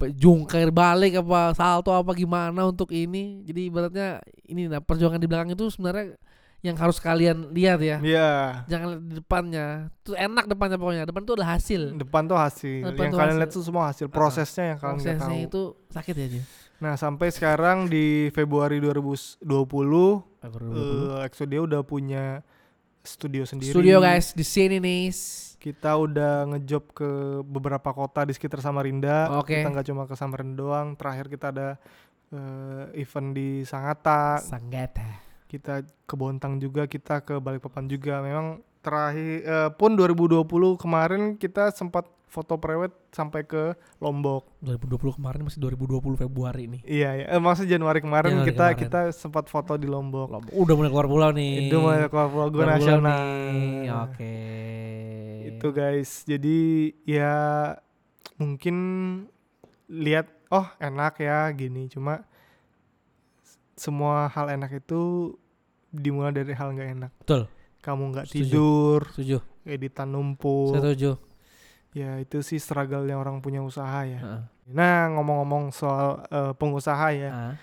[0.00, 3.44] jungkir balik apa salto apa gimana untuk ini.
[3.44, 4.18] Jadi ibaratnya
[4.48, 6.16] ini nah perjuangan di belakang itu sebenarnya
[6.60, 7.96] yang harus kalian lihat ya.
[8.00, 8.30] Iya.
[8.68, 9.66] Jangan lihat di depannya.
[10.04, 11.04] Tuh enak depannya pokoknya.
[11.08, 11.96] Depan tuh ada hasil.
[11.96, 12.84] Depan tuh hasil.
[12.90, 13.40] Depan yang tuh kalian hasil.
[13.44, 14.06] lihat tuh semua hasil.
[14.08, 15.48] Prosesnya yang kalian prosesnya tahu.
[15.48, 15.62] itu
[15.92, 16.44] sakit ya dia
[16.80, 22.40] nah sampai sekarang di Februari 2020 eh, Exodia udah punya
[23.04, 23.68] studio sendiri.
[23.68, 25.12] Studio guys di sini nih
[25.60, 27.10] kita udah ngejob ke
[27.44, 29.28] beberapa kota di sekitar Samarinda.
[29.36, 29.60] Oke.
[29.60, 31.68] kita nggak cuma ke Samarinda doang terakhir kita ada
[32.32, 38.22] eh, event di Sangatta sanggata kita ke Bontang juga kita ke Balikpapan juga.
[38.22, 40.46] Memang terakhir eh, pun 2020
[40.78, 44.46] kemarin kita sempat foto prewed sampai ke Lombok.
[44.62, 46.80] 2020 kemarin masih 2020 Februari nih.
[46.86, 48.82] Iya ya eh, maksud Januari kemarin Januari kita kemarin.
[48.86, 50.30] kita sempat foto di Lombok.
[50.30, 50.54] Lombok.
[50.54, 51.52] udah mulai keluar pulau nih.
[51.66, 52.46] Itu mulai keluar pulau.
[52.54, 53.26] Pulau nasional.
[54.06, 54.34] oke.
[55.50, 56.22] Itu guys.
[56.22, 56.58] Jadi
[57.02, 57.34] ya
[58.38, 58.76] mungkin
[59.90, 61.90] lihat oh enak ya gini.
[61.90, 62.22] Cuma
[63.74, 65.34] semua hal enak itu
[65.90, 67.12] dimulai dari hal nggak enak.
[67.26, 67.50] Betul.
[67.80, 69.08] kamu nggak tidur.
[69.10, 69.40] Setuju.
[69.66, 70.78] Editan numpuk.
[70.78, 71.29] Setuju
[71.90, 74.20] ya itu sih struggle yang orang punya usaha ya.
[74.20, 74.42] Heeh.
[74.70, 77.30] nah ngomong-ngomong soal eh, pengusaha ya.
[77.30, 77.54] Ah.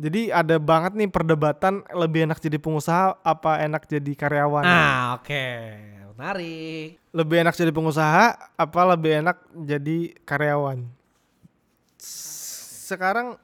[0.00, 4.64] jadi ada banget nih perdebatan lebih enak jadi pengusaha apa enak jadi karyawan?
[4.64, 5.44] Ah oke.
[6.20, 7.00] Menarik.
[7.16, 8.24] Lebih enak jadi pengusaha
[8.56, 10.84] apa lebih enak jadi karyawan?
[12.00, 13.40] Sekarang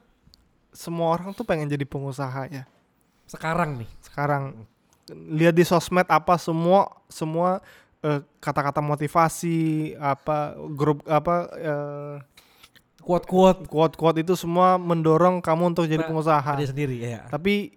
[0.77, 2.69] semua orang tuh pengen jadi pengusaha ya.
[3.25, 3.89] Sekarang nih.
[4.05, 4.69] Sekarang.
[5.09, 7.65] Lihat di sosmed apa semua semua
[8.37, 9.57] kata-kata motivasi
[9.95, 10.37] apa
[10.71, 12.15] grup apa eh,
[12.99, 16.51] kuat-kuat quote-quote itu semua mendorong kamu untuk jadi Nah, pengusaha.
[16.55, 17.23] dia sendiri ya.
[17.27, 17.71] Tapi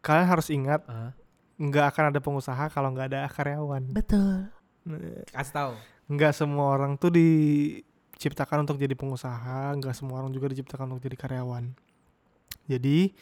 [0.00, 1.14] kalian harus ingat Ah.
[1.56, 3.86] nggak akan ada pengusaha kalau nggak ada karyawan.
[3.88, 4.50] Betul.
[5.30, 5.72] Kasih tahu.
[6.06, 11.16] Nggak semua orang tuh diciptakan untuk jadi pengusaha nggak semua orang juga diciptakan untuk jadi
[11.16, 11.70] karyawan.
[12.66, 13.14] Jadi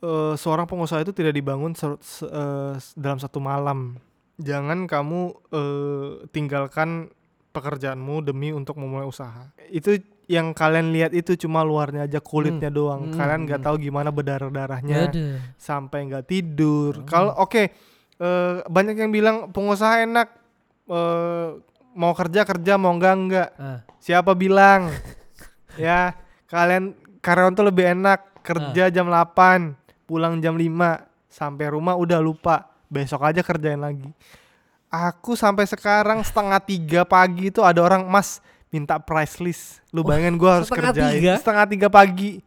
[0.00, 3.96] eh, seorang pengusaha itu tidak dibangun se- se- eh, dalam satu malam
[4.40, 5.20] jangan kamu
[5.54, 7.10] eh, tinggalkan
[7.54, 13.12] pekerjaanmu demi untuk memulai usaha itu yang kalian lihat itu cuma luarnya aja kulitnya doang
[13.12, 13.68] Hmm, kalian nggak hmm.
[13.68, 15.12] tahu gimana berdarah darahnya
[15.60, 17.04] sampai nggak tidur.
[17.04, 17.08] Hmm.
[17.08, 17.62] Kalau oke,
[18.18, 20.28] eh, banyak yang bilang pengusaha enak,
[20.88, 21.48] eh,
[21.92, 23.48] mau kerja kerja, mau enggak enggak.
[23.60, 23.80] ah.
[24.00, 24.88] Siapa bilang?
[25.80, 26.16] ya,
[26.48, 32.73] kalian karyawan tuh lebih enak kerja jam 8, pulang jam 5, sampai rumah udah lupa.
[32.94, 34.06] Besok aja kerjain lagi.
[34.86, 38.38] Aku sampai sekarang setengah tiga pagi itu ada orang mas
[38.70, 39.82] minta price list.
[39.90, 41.32] Lu Wah, bayangin gua harus setengah kerjain tiga?
[41.42, 42.38] setengah tiga pagi.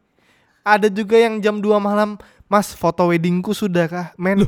[0.64, 2.20] Ada juga yang jam 2 malam,
[2.52, 4.08] Mas foto weddingku sudah kah?
[4.20, 4.48] Men,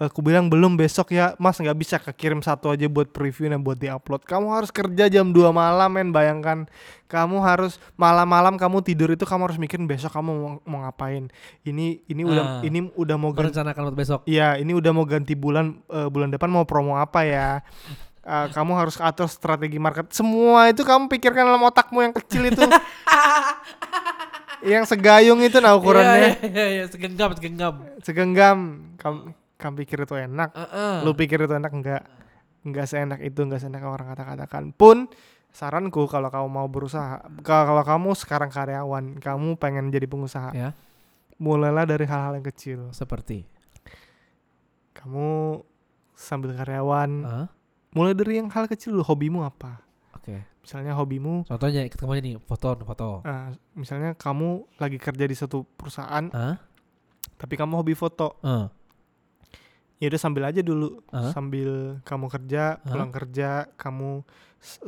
[0.00, 3.76] aku bilang belum besok ya, Mas nggak bisa kekirim satu aja buat preview dan buat
[3.76, 4.24] diupload.
[4.24, 6.08] Kamu harus kerja jam 2 malam, men.
[6.08, 6.64] Bayangkan,
[7.04, 11.28] kamu harus malam-malam kamu tidur itu kamu harus mikirin besok kamu mau, mau ngapain.
[11.62, 12.30] Ini ini Ah.
[12.32, 16.32] udah ini udah mau merencanakan buat besok Iya, ini udah mau ganti bulan eh, bulan
[16.32, 17.60] depan mau promo apa ya?
[18.20, 20.08] Eh, kamu harus atur strategi market.
[20.12, 22.62] Semua itu kamu pikirkan dalam otakmu yang kecil itu.
[24.60, 26.36] yang segayung itu nah ukurannya.
[26.40, 27.74] Iya, iya, iya, segenggam segenggam
[28.04, 28.58] Segenggam.
[29.00, 30.50] Kamu kamu pikir itu enak.
[30.50, 31.04] Heeh.
[31.04, 32.02] Lu pikir itu enak enggak?
[32.60, 34.72] Enggak seenak itu, enggak seenak orang kata-katakan.
[34.72, 35.06] Pun
[35.48, 40.70] saranku kalau kamu mau berusaha, ka- kalau kamu sekarang karyawan, kamu pengen jadi pengusaha, ya
[41.36, 42.78] mulailah dari hal-hal yang kecil.
[42.90, 43.48] seperti
[44.92, 45.60] Kamu
[46.12, 47.46] sambil karyawan, Ah,
[47.90, 49.80] mulai dari yang hal kecil dulu hobimu apa
[50.12, 50.44] Oke.
[50.60, 53.24] Misalnya hobimu, Contohnya ikut kamu nih foto foto.
[53.24, 56.60] eh, misalnya kamu lagi kerja di satu perusahaan, Hah?
[57.34, 58.36] tapi kamu hobi foto.
[58.44, 58.68] Eh.
[60.00, 61.30] Ya udah sambil aja dulu, Hah?
[61.36, 64.24] sambil kamu kerja, pulang kerja, kamu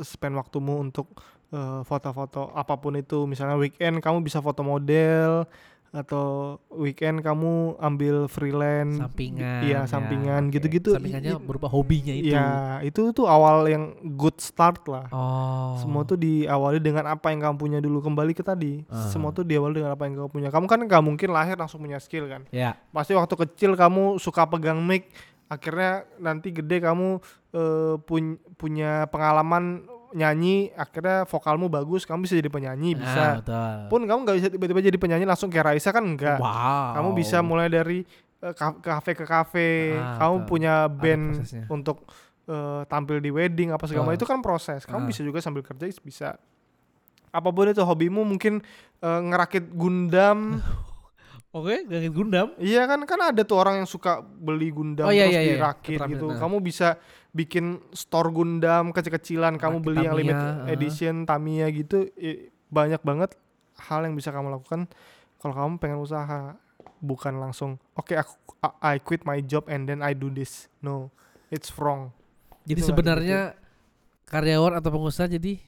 [0.01, 1.21] spend waktumu untuk
[1.53, 3.29] eh, foto-foto apa pun itu.
[3.29, 5.45] Misalnya weekend kamu bisa foto model
[5.93, 8.97] atau weekend kamu ambil freelance.
[8.97, 9.61] sampingan.
[9.61, 10.53] Iya, ya, sampingan oke.
[10.57, 10.97] gitu-gitu.
[10.97, 12.33] Sampingannya I- i- berupa hobinya itu.
[12.33, 15.05] Ya, itu tuh awal yang good start lah.
[15.13, 15.77] Oh.
[15.77, 18.01] Semua tuh diawali dengan apa yang kamu punya dulu.
[18.01, 18.81] Kembali ke tadi.
[18.89, 19.05] Ah.
[19.13, 20.49] Semua tuh diawali dengan apa yang kamu punya.
[20.49, 22.49] Kamu kan nggak mungkin lahir langsung punya skill kan.
[22.49, 22.73] Ya.
[22.89, 25.13] Pasti waktu kecil kamu suka pegang mic,
[25.45, 27.21] akhirnya nanti gede kamu
[28.01, 33.23] pun- punya pengalaman nyanyi, akhirnya vokalmu bagus, kamu bisa jadi penyanyi, Ah, bisa.
[33.37, 33.77] betul.
[33.89, 36.37] Pun kamu nggak bisa tiba-tiba jadi penyanyi langsung kayak Raisa kan enggak.
[36.37, 36.93] Wow.
[36.93, 38.05] Kamu bisa mulai dari
[38.39, 40.47] ka- kafe ke kafe, Ah, kamu betul.
[40.47, 41.25] punya band
[41.67, 42.05] untuk
[42.43, 44.83] eh, tampil di wedding apa segala macam itu kan proses.
[44.83, 45.07] Kamu Ah.
[45.07, 46.35] bisa juga sambil kerja bisa.
[47.29, 48.59] Apa pun itu hobimu mungkin
[48.99, 50.59] eh, ngerakit Gundam.
[51.53, 52.49] Oke, Gangit Gundam.
[52.57, 55.53] iya kan kan ada tuh orang yang suka beli Gundam Oh, iya, terus iya, iya.
[55.53, 56.25] dirakit Keterampilan, gitu.
[56.33, 56.37] nah.
[56.41, 56.97] Kamu bisa
[57.29, 60.73] bikin store Gundam kecil-kecilan, kamu Rakit beli yang Tamiya, limited ah.
[60.73, 62.09] edition Tamiya gitu.
[62.67, 63.37] Banyak banget
[63.85, 64.89] hal yang bisa kamu lakukan
[65.37, 66.57] kalau kamu pengen usaha.
[66.97, 68.33] Bukan langsung oke aku
[68.79, 70.71] I quit my job and then I do this.
[70.79, 71.13] No.
[71.51, 72.09] It's wrong.
[72.65, 73.53] Jadi Itu sebenarnya
[74.25, 75.59] karyawan atau pengusaha jadi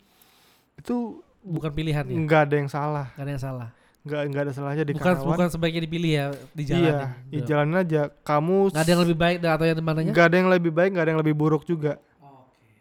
[0.80, 2.16] Itu bukan pilihan ya.
[2.16, 3.70] nggak ada yang salah Gak ada yang salah.
[4.06, 6.80] Nggak nggak ada salahnya di Bukan karyawan bukan sebaiknya dipilih ya di jalan.
[6.80, 6.97] iya
[7.28, 10.12] dijalanin aja kamu Gak ada yang lebih baik dan atau yang mananya?
[10.14, 11.97] nggak ada yang lebih baik nggak ada yang lebih buruk juga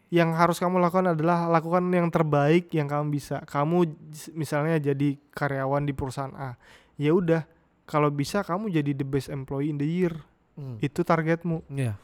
[0.09, 3.89] yang harus kamu lakukan adalah lakukan yang terbaik yang kamu bisa kamu
[4.33, 6.55] misalnya jadi karyawan di perusahaan A
[6.95, 7.43] ya udah
[7.83, 10.15] kalau bisa kamu jadi the best employee in the year
[10.55, 10.79] Hmm.
[10.79, 11.99] itu targetmu Iya.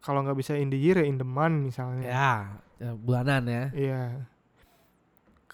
[0.00, 2.32] kalau nggak bisa in the year ya in the month misalnya Ya,
[2.78, 3.64] ya, bulanan ya.
[3.70, 4.02] Iya.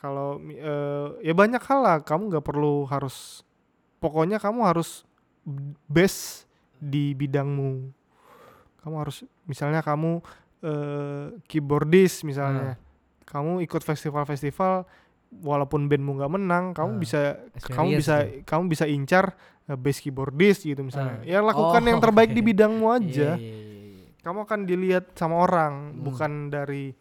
[0.06, 1.98] Kalau eh, ya banyak hal lah.
[2.00, 3.42] Kamu nggak perlu harus.
[3.98, 5.02] Pokoknya kamu harus
[5.84, 6.46] best
[6.78, 7.90] di bidangmu.
[8.80, 10.22] Kamu harus misalnya kamu
[10.62, 12.78] eh, keyboardist misalnya.
[13.26, 14.86] Kamu ikut festival-festival
[15.42, 17.20] walaupun bandmu nggak menang, kamu Ah, bisa
[17.66, 18.46] kamu bisa tuh.
[18.46, 19.34] kamu bisa incar
[19.66, 21.18] eh, best keyboardist gitu misalnya.
[21.18, 21.26] Ah.
[21.26, 22.48] Ya lakukan Oh, yang terbaik di oke.
[22.54, 23.56] bidangmu Iya, aja iya, iya,
[23.98, 24.06] iya.
[24.22, 26.02] kamu akan dilihat sama orang Hmm.
[26.02, 26.94] bukan dari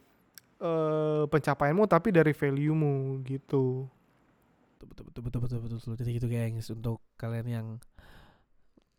[0.58, 3.86] eh, pencapaianmu tapi dari value-mu gitu.
[4.78, 5.94] Betul betul betul betul betul betul.
[5.98, 7.68] Jadi gitu gengs untuk kalian yang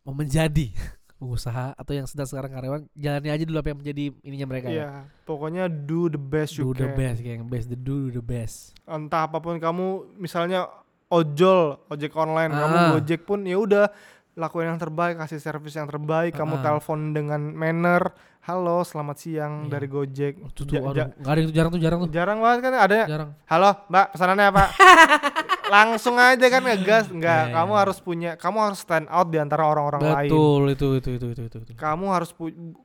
[0.03, 0.71] mau menjadi
[1.17, 4.77] pengusaha atau yang sedang sekarang karyawan, jalani aja dulu apa yang menjadi ininya mereka Iya,
[4.77, 4.89] ya.
[5.25, 6.95] pokoknya do the best you Do the can.
[6.95, 7.41] best, geng.
[7.47, 8.77] Best the do the best.
[8.85, 9.85] Entah apa pun kamu
[10.15, 10.69] misalnya
[11.07, 12.89] ojol, ojek online, kamu Ah.
[12.93, 13.89] Gojek pun ya udah
[14.35, 16.63] lakuin yang terbaik, kasih servis yang terbaik, kamu Ah.
[16.63, 18.13] telepon dengan manner,
[18.47, 19.69] "Halo, selamat siang Iya.
[19.69, 22.09] dari Gojek." Oh, tuh, Ja- tuh, ja- ada itu jarang tuh, jarang tuh.
[22.09, 23.29] jarang banget kan ada Jarang.
[23.45, 24.63] Halo, Mbak, pesanannya apa?
[25.67, 27.11] Langsung aja kan ngegas.
[27.11, 27.79] Enggak, Iya, kamu iya.
[27.83, 30.29] harus punya kamu harus stand out di antara orang-orang lain.
[30.31, 31.57] Betul itu itu itu itu itu.
[31.59, 31.71] itu.
[31.75, 32.31] Kamu harus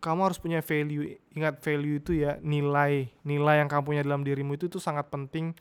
[0.02, 1.06] kamu harus punya value.
[1.32, 3.06] Ingat value itu ya, nilai.
[3.22, 5.54] Nilai yang kamu punya dalam dirimu itu tuh sangat penting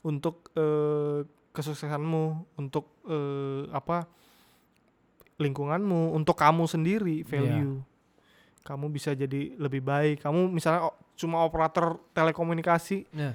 [0.00, 2.24] untuk eh, kesuksesanmu,
[2.54, 4.06] untuk eh, apa?
[5.36, 7.82] lingkunganmu, untuk kamu sendiri, value.
[8.62, 10.22] Kamu bisa jadi lebih baik.
[10.22, 10.88] Kamu misalnya
[11.18, 13.34] cuma operator telekomunikasi, Ya.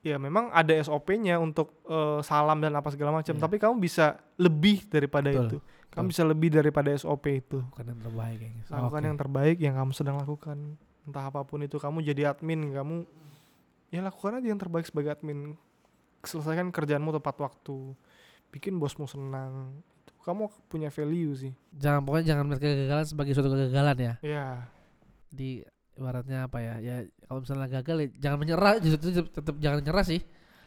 [0.00, 3.42] ya memang ada SOP-nya untuk eh, salam dan apa segala macam, Iya.
[3.44, 5.58] tapi kamu bisa lebih daripada Betul, itu.
[5.88, 6.12] Kamu betul.
[6.12, 7.58] bisa lebih daripada SOP itu.
[7.72, 8.66] Bukan yang terbaik gengs.
[8.68, 9.08] Lakukan Oke.
[9.08, 10.58] yang terbaik yang kamu sedang lakukan.
[11.08, 13.04] Entah apa pun itu, kamu jadi admin, kamu
[13.88, 15.56] ya lakukan aja yang terbaik sebagai admin.
[16.20, 17.96] Selesaikan kerjaanmu tepat waktu.
[18.48, 19.80] Bikin bosmu senang.
[20.28, 21.52] Kamu punya value sih.
[21.72, 24.14] Jangan pokoknya jangan melihat kegagalan sebagai suatu kegagalan ya.
[24.20, 24.46] Ya,
[25.32, 25.64] Di
[25.96, 26.74] ibaratnya apa ya?
[26.78, 30.20] Ya kalau misalnya gagal ya jangan menyerah, justru tetap, tetap jangan nyerah sih.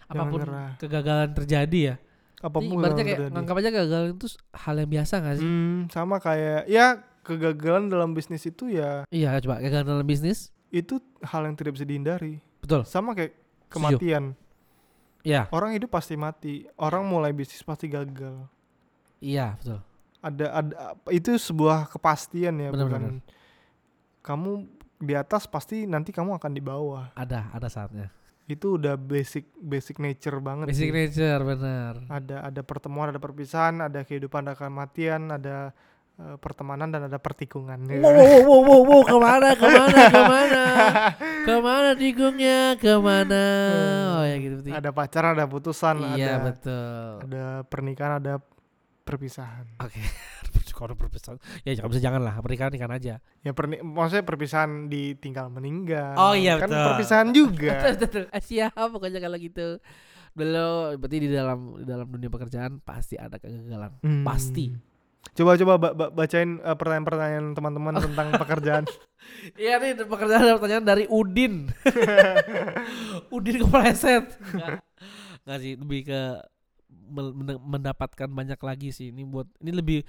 [0.10, 0.70] Jangan Apa pun nyerah.
[0.82, 1.96] kegagalan terjadi ya.
[2.02, 3.34] Jadi apa pun ibaratnya yang kayak terjadi.
[3.38, 5.46] nganggap aja kegagalan itu hal yang biasa gak sih?
[5.46, 6.86] Hmm, sama kayak ya
[7.22, 10.50] kegagalan dalam bisnis itu ya Iya coba kegagalan dalam bisnis.
[10.74, 12.42] itu hal yang tidak bisa dihindari.
[12.66, 12.82] Betul.
[12.90, 13.38] Sama kayak
[13.70, 14.34] kematian.
[15.22, 16.66] Iya, Orang hidup pasti mati.
[16.82, 18.42] Orang mulai bisnis pasti gagal.
[19.22, 19.80] Iya betul.
[20.20, 20.74] Ada ada
[21.10, 23.14] itu sebuah kepastian ya, Benar, bukan benar.
[24.22, 24.52] kamu
[25.02, 27.10] di atas pasti nanti kamu akan di bawah.
[27.14, 28.14] Ada, ada saatnya.
[28.46, 30.94] Itu udah basic basic nature banget Basic sih.
[30.94, 31.94] nature benar.
[32.06, 35.74] Ada ada pertemuan, ada perpisahan, ada kehidupan, ada kematian, ada
[36.20, 37.82] eh, pertemanan dan ada pertikungan.
[37.88, 37.98] ya.
[37.98, 40.64] Wow, wow, wow, wow, wow, ke mana, ke mana, ke mana,
[41.42, 43.44] ke mana tikungnya, ke mana?
[44.22, 44.58] Oh ya gitu.
[44.70, 47.10] Ada pacaran, ada putusan, iya ada betul.
[47.26, 48.38] ada pernikahan, ada
[49.02, 49.66] perpisahan.
[49.78, 50.00] Oke,
[50.78, 55.50] kalau berpisah ya jangan bisa jangan lah pernikahan nikahan aja Ya perni maksudnya perpisahan ditinggal
[55.50, 56.16] meninggal.
[56.16, 56.86] Oh, iya, kan betul.
[56.90, 57.74] perpisahan juga.
[57.82, 59.78] betul betul siap pokoknya kalau gitu
[60.32, 64.24] dulu berarti di dalam di dalam dunia pekerjaan pasti ada kegagalan Hmm.
[64.24, 64.72] pasti
[65.32, 68.84] Coba coba ba- ba- bacain eh, pertanyaan-pertanyaan teman-teman tentang pekerjaan.
[69.54, 71.70] Iya nih pekerjaan ada pertanyaan dari Udin.
[73.30, 74.26] Udin kepleset.
[74.50, 74.82] Enggak.
[75.42, 76.22] Enggak sih, lebih ke
[77.62, 79.12] mendapatkan banyak lagi sih.
[79.12, 80.00] Ini buat ini lebih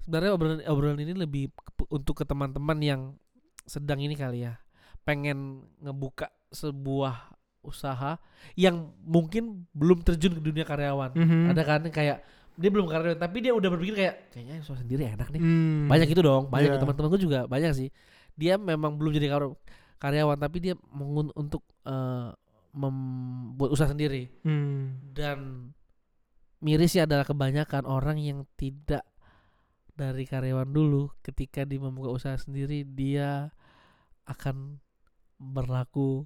[0.00, 1.50] sebenarnya obrolan obrolan ini lebih
[1.88, 3.00] untuk ke teman-teman yang
[3.62, 4.56] sedang ini kali ya.
[5.02, 8.18] Pengen ngebuka sebuah usaha
[8.54, 11.14] yang mungkin belum terjun ke dunia karyawan.
[11.14, 11.50] Mhm.
[11.54, 12.18] Ada kan kayak
[12.52, 15.88] dia belum karyawan tapi dia udah berpikir kayak kayaknya usaha sendiri enak nih Hmm.
[15.88, 16.80] banyak itu dong banyak Iya.
[16.84, 17.88] teman-teman gue juga banyak sih
[18.36, 19.56] dia memang belum jadi kar-
[19.96, 22.28] karyawan tapi dia mengun untuk eh,
[22.72, 25.00] membuat usaha sendiri Hmm.
[25.12, 25.72] dan
[26.62, 29.02] mirisnya adalah kebanyakan orang yang tidak
[29.92, 33.52] dari karyawan dulu ketika dia membuka usaha sendiri dia
[34.24, 34.78] akan
[35.36, 36.24] berlaku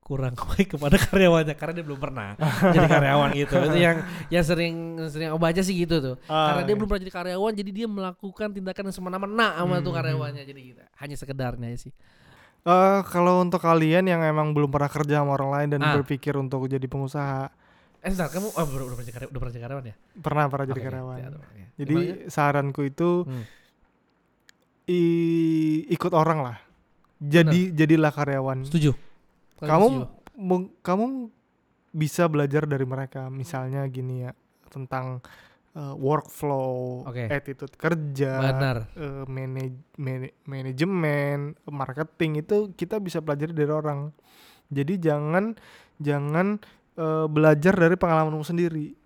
[0.00, 2.34] kurang baik kepada karyawannya karena dia belum pernah
[2.70, 3.96] jadi karyawan gitu itu yang
[4.30, 4.74] yang sering
[5.06, 6.78] sering aku baca sih gitu tuh Ah, karena dia iya.
[6.78, 9.98] belum pernah jadi karyawan jadi dia melakukan tindakan yang semena-mena sama tuh Hmm.
[10.02, 11.94] karyawannya jadi gitu hanya sekedarnya aja sih
[12.62, 15.98] Eh, kalau untuk kalian yang emang belum pernah kerja sama orang lain dan Ah.
[15.98, 17.50] berpikir untuk jadi pengusaha,
[18.02, 20.44] eh sebentar kamu oh, udah, udah pernah jadi karyawan, udah pernah jadi karyawan ya pernah
[20.46, 21.16] pernah jadi Oke, karyawan.
[21.16, 21.62] ya, oke.
[21.72, 22.28] Jadi Gimana?
[22.28, 23.44] saranku itu Hmm.
[24.86, 26.56] i- ikut orang lah.
[27.18, 28.66] Jadi jadilah karyawan.
[28.66, 28.98] setuju
[29.56, 30.58] Kalian Kamu setuju?
[30.80, 31.06] kamu
[31.92, 33.30] bisa belajar dari mereka.
[33.30, 34.34] Misalnya gini ya
[34.66, 35.22] tentang
[35.72, 37.32] eh, workflow, Oke.
[37.32, 44.12] attitude kerja, benar eh, manaj- mana- manajemen, marketing itu kita bisa pelajari dari orang.
[44.68, 45.56] Jadi jangan
[45.96, 46.60] jangan
[46.98, 48.96] eh, belajar dari pengalamanmu sendiri.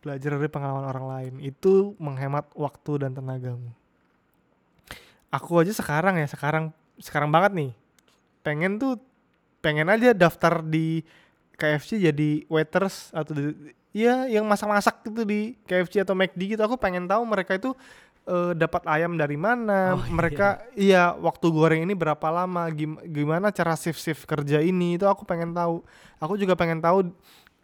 [0.00, 3.68] Belajar dari pengalaman orang lain itu menghemat waktu dan tenagamu.
[5.30, 7.72] Aku aja sekarang ya, sekarang sekarang banget nih.
[8.40, 8.96] Pengen tuh
[9.60, 11.04] pengen aja daftar di
[11.60, 16.62] KFC jadi waiters atau di, ya yang masak-masak gitu di KFC atau McD gitu.
[16.64, 17.76] Aku pengen tahu mereka itu
[18.30, 20.08] eh, dapat ayam dari mana, Oh, iya.
[20.08, 25.22] mereka iya waktu goreng ini berapa lama, gim- gimana cara shift-shift kerja ini itu aku
[25.24, 25.82] pengen tahu.
[26.16, 27.10] Aku juga pengen tahu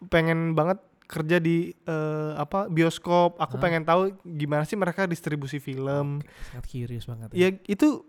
[0.05, 3.37] pengen banget kerja di eh, apa bioskop.
[3.37, 3.61] Aku Hah?
[3.61, 6.19] pengen tahu gimana sih mereka distribusi film.
[6.45, 8.03] Sangat curious banget Ya itu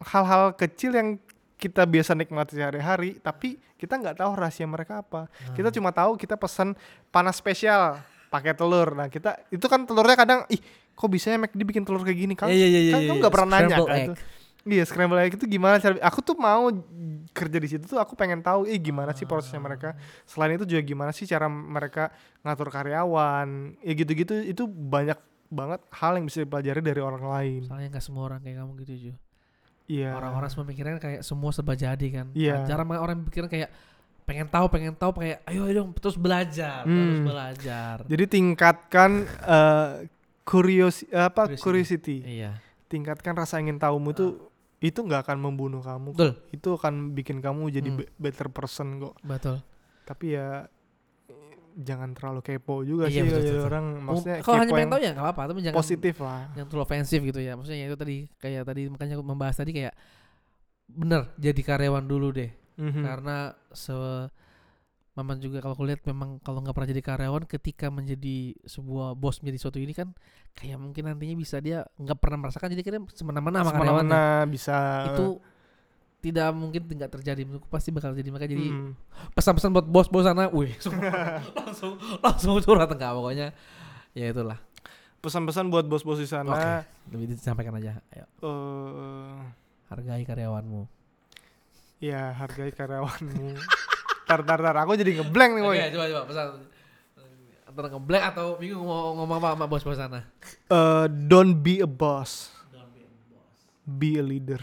[0.00, 1.08] hal-hal kecil yang
[1.56, 5.26] kita biasa nikmati sehari-hari, tapi kita nggak tahu rahasia mereka apa.
[5.52, 5.76] Kita Hmm.
[5.76, 6.72] cuma tahu kita pesan
[7.08, 7.98] panas spesial
[8.28, 8.94] pakai telur.
[8.94, 10.62] Nah kita itu kan telurnya kadang ih
[10.98, 12.50] kok bisa ya McD bikin telur kayak gini kan?
[12.50, 13.22] Iya, iya, iya, kan iya, kamu iya.
[13.22, 14.02] nggak pernah nanya kan egg.
[14.02, 14.14] itu.
[14.68, 15.94] Iya scramble egg itu gimana cara?
[16.02, 16.68] Aku tuh mau
[17.30, 19.94] kerja di situ tuh aku pengen tahu, ih gimana sih prosesnya mereka.
[20.26, 22.10] Selain itu juga gimana sih cara mereka
[22.42, 25.16] ngatur karyawan, ya gitu-gitu itu banyak
[25.48, 27.60] banget hal yang bisa dipelajari dari orang lain.
[27.64, 29.12] soalnya nggak semua orang kayak kamu gitu Ju
[29.88, 30.12] Iya.
[30.12, 32.60] orang-orang semua mikirnya kayak semua serba jadi kan Iya.
[32.60, 33.70] Nah, jarang banget orang mikirnya kayak
[34.28, 37.24] pengen tahu pengen tahu kayak ayo ayo dong terus belajar terus Hmm.
[37.24, 39.88] belajar Jadi tingkatkan eh
[40.48, 41.60] curios apa Curiosity.
[41.60, 42.16] curiosity.
[42.24, 44.26] iya Tingkatkan rasa ingin tahumu itu
[44.80, 46.14] itu nggak akan membunuh kamu.
[46.14, 47.98] betul Itu akan bikin kamu jadi Hmm.
[47.98, 49.14] be- better person kok.
[49.20, 49.60] betul
[50.02, 50.64] Tapi ya
[51.76, 53.68] jangan terlalu kepo juga Iya, sih betul, jadi betul.
[53.68, 56.42] orang maksudnya kalau hanya pengen tahu ya nggak apa-apa tapi jangan positif lah.
[56.52, 59.70] yang terlalu ofensif gitu ya maksudnya ya itu tadi kayak tadi makanya aku membahas tadi
[59.72, 59.94] kayak
[60.88, 63.02] bener jadi karyawan dulu deh Mhm.
[63.04, 63.36] karena
[63.70, 63.94] se
[65.18, 69.42] Maman juga kalau aku lihat memang kalau nggak pernah jadi karyawan ketika menjadi sebuah bos
[69.42, 70.14] menjadi suatu ini kan
[70.54, 75.42] kayak mungkin nantinya bisa dia nggak pernah merasakan jadi kira semena-mena sama Semena-mena bisa itu
[76.18, 78.30] tidak mungkin tidak terjadi menurutku pasti bakal jadi.
[78.30, 78.94] Makanya jadi Hmm.
[79.34, 80.70] pesan-pesan buat bos-bos sana wih
[81.58, 83.50] langsung langsung curhat enggak pokoknya.
[84.14, 84.58] Ya itulah.
[85.18, 86.54] Pesan-pesan buat bos-bos di sana.
[86.54, 86.70] Oke.
[87.10, 88.26] lebih disampaikan aja ayo.
[88.42, 89.38] Eh.
[89.90, 90.86] Hargai karyawanmu.
[91.98, 93.58] Ya hargai karyawanmu.
[94.28, 95.74] tar tar tar aku jadi ngeblank nih boy.
[95.74, 96.46] Oke, coba coba pesan
[97.64, 100.20] antara ngeblank atau bingung mau ngomong apa sama bos-bos sana
[100.68, 102.52] Eh, don't be a boss.
[103.88, 104.60] Be a leader.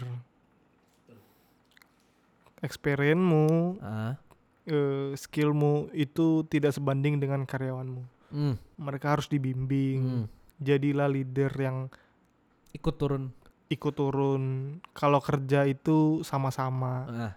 [2.62, 4.14] Experience-mu, ah
[4.66, 8.02] eh, skillmu itu tidak sebanding dengan karyawanmu.
[8.30, 8.54] hmm.
[8.78, 10.26] Mereka harus dibimbing.
[10.26, 10.26] hmm.
[10.62, 11.90] Jadilah leader yang
[12.70, 13.34] ikut turun
[13.66, 14.76] ikut turun.
[14.94, 16.94] Kalau kerja itu sama-sama.
[17.10, 17.32] ah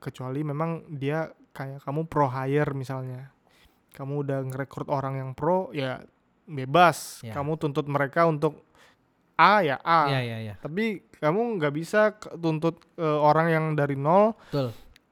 [0.00, 3.30] Kecuali memang dia kayak kamu pro hire misalnya.
[3.90, 5.98] Kamu udah ngerekrut orang yang pro, ya
[6.46, 7.22] bebas.
[7.26, 7.34] Ya.
[7.34, 8.66] Kamu tuntut mereka untuk
[9.40, 10.04] A ya A.
[10.12, 14.68] iya iya iya Tapi kamu nggak bisa tuntut eh, orang yang dari nol betul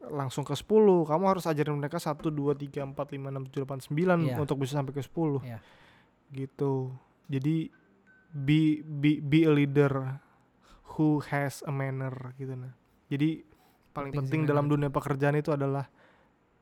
[0.08, 1.04] langsung ke 10.
[1.04, 4.36] Kamu harus ajarin mereka 1 2 3 4 5 6 7 8 9 Iya.
[4.40, 5.44] untuk bisa sampai ke 10.
[5.44, 5.58] Iya.
[6.32, 6.92] Gitu.
[7.28, 7.68] Jadi
[8.28, 10.20] be be be a leader
[10.96, 12.72] who has a manner gitu nah.
[13.08, 13.44] Jadi
[13.92, 15.88] paling Penting dalam dunia pekerjaan itu adalah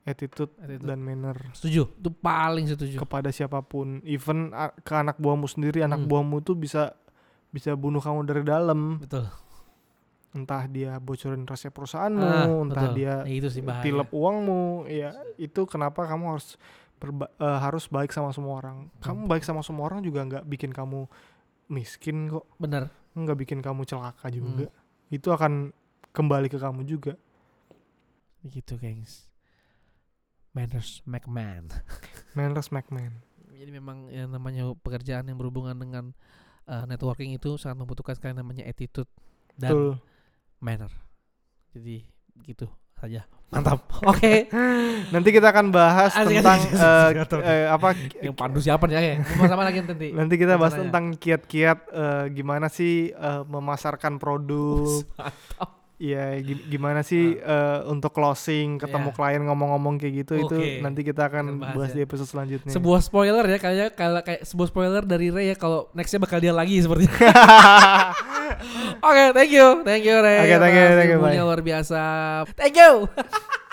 [0.07, 0.87] attitude, Attitude.
[0.87, 1.91] dan manner Setuju.
[1.93, 2.97] Itu paling setuju.
[2.97, 6.09] kepada siapa pun, even ke anak buahmu sendiri, anak Hmm.
[6.09, 6.95] buahmu tuh bisa
[7.49, 8.97] bisa bunuh kamu dari dalam.
[8.97, 9.27] Betul.
[10.31, 12.95] Entah dia bocorin rahasia perusahaanmu, Ah, entah betul.
[12.95, 13.83] dia Ya, itu sih bahaya.
[13.83, 16.55] tilep uangmu, ya itu kenapa kamu harus
[16.97, 18.93] berba- eh, harus baik sama semua orang.
[19.01, 21.09] Kamu baik sama semua orang juga nggak bikin kamu
[21.67, 22.93] miskin kok, Bener.
[23.13, 24.37] nggak bikin kamu celaka Hmm.
[24.37, 24.67] juga.
[25.09, 25.73] Itu akan
[26.13, 27.17] kembali ke kamu juga.
[28.43, 29.27] Gitu, gengs.
[30.57, 31.69] Manners man.
[32.37, 33.13] Manners man.
[33.53, 36.17] Jadi memang yang namanya pekerjaan yang berhubungan dengan
[36.65, 39.09] uh, networking itu sangat membutuhkan sekali namanya attitude
[39.61, 39.93] dan Betul.
[40.65, 40.93] manner.
[41.77, 42.09] Jadi
[42.49, 43.29] gitu saja.
[43.53, 43.85] Mantap.
[44.09, 44.49] Oke.
[45.15, 46.73] Nanti kita akan bahas Asik, tentang asik,
[47.21, 47.89] asik, eh, eh, apa
[48.19, 49.15] Yang pandu siapa nih ya?
[49.47, 50.09] Sama lagi nanti.
[50.11, 55.05] nanti kita bahas tentang kiat-kiat eh, gimana sih eh, memasarkan produk.
[55.21, 55.76] Mantap.
[55.97, 59.17] Iya, gi- gimana sih eh, untuk closing ketemu Iya.
[59.17, 60.85] klien ngomong-ngomong kayak gitu itu Oke.
[60.85, 61.97] nanti kita akan bahas bahas ya.
[61.97, 62.69] di episode selanjutnya.
[62.69, 66.53] Sebuah spoiler ya kayak kayak kayak sebuah spoiler dari Ray ya kalau nextnya bakal dia
[66.53, 67.09] lagi seperti.
[69.09, 70.37] Oke, thank you, thank you Ray.
[70.45, 72.01] Oke, thank you, thank you, ilmunya luar biasa.
[72.53, 73.09] Thank you.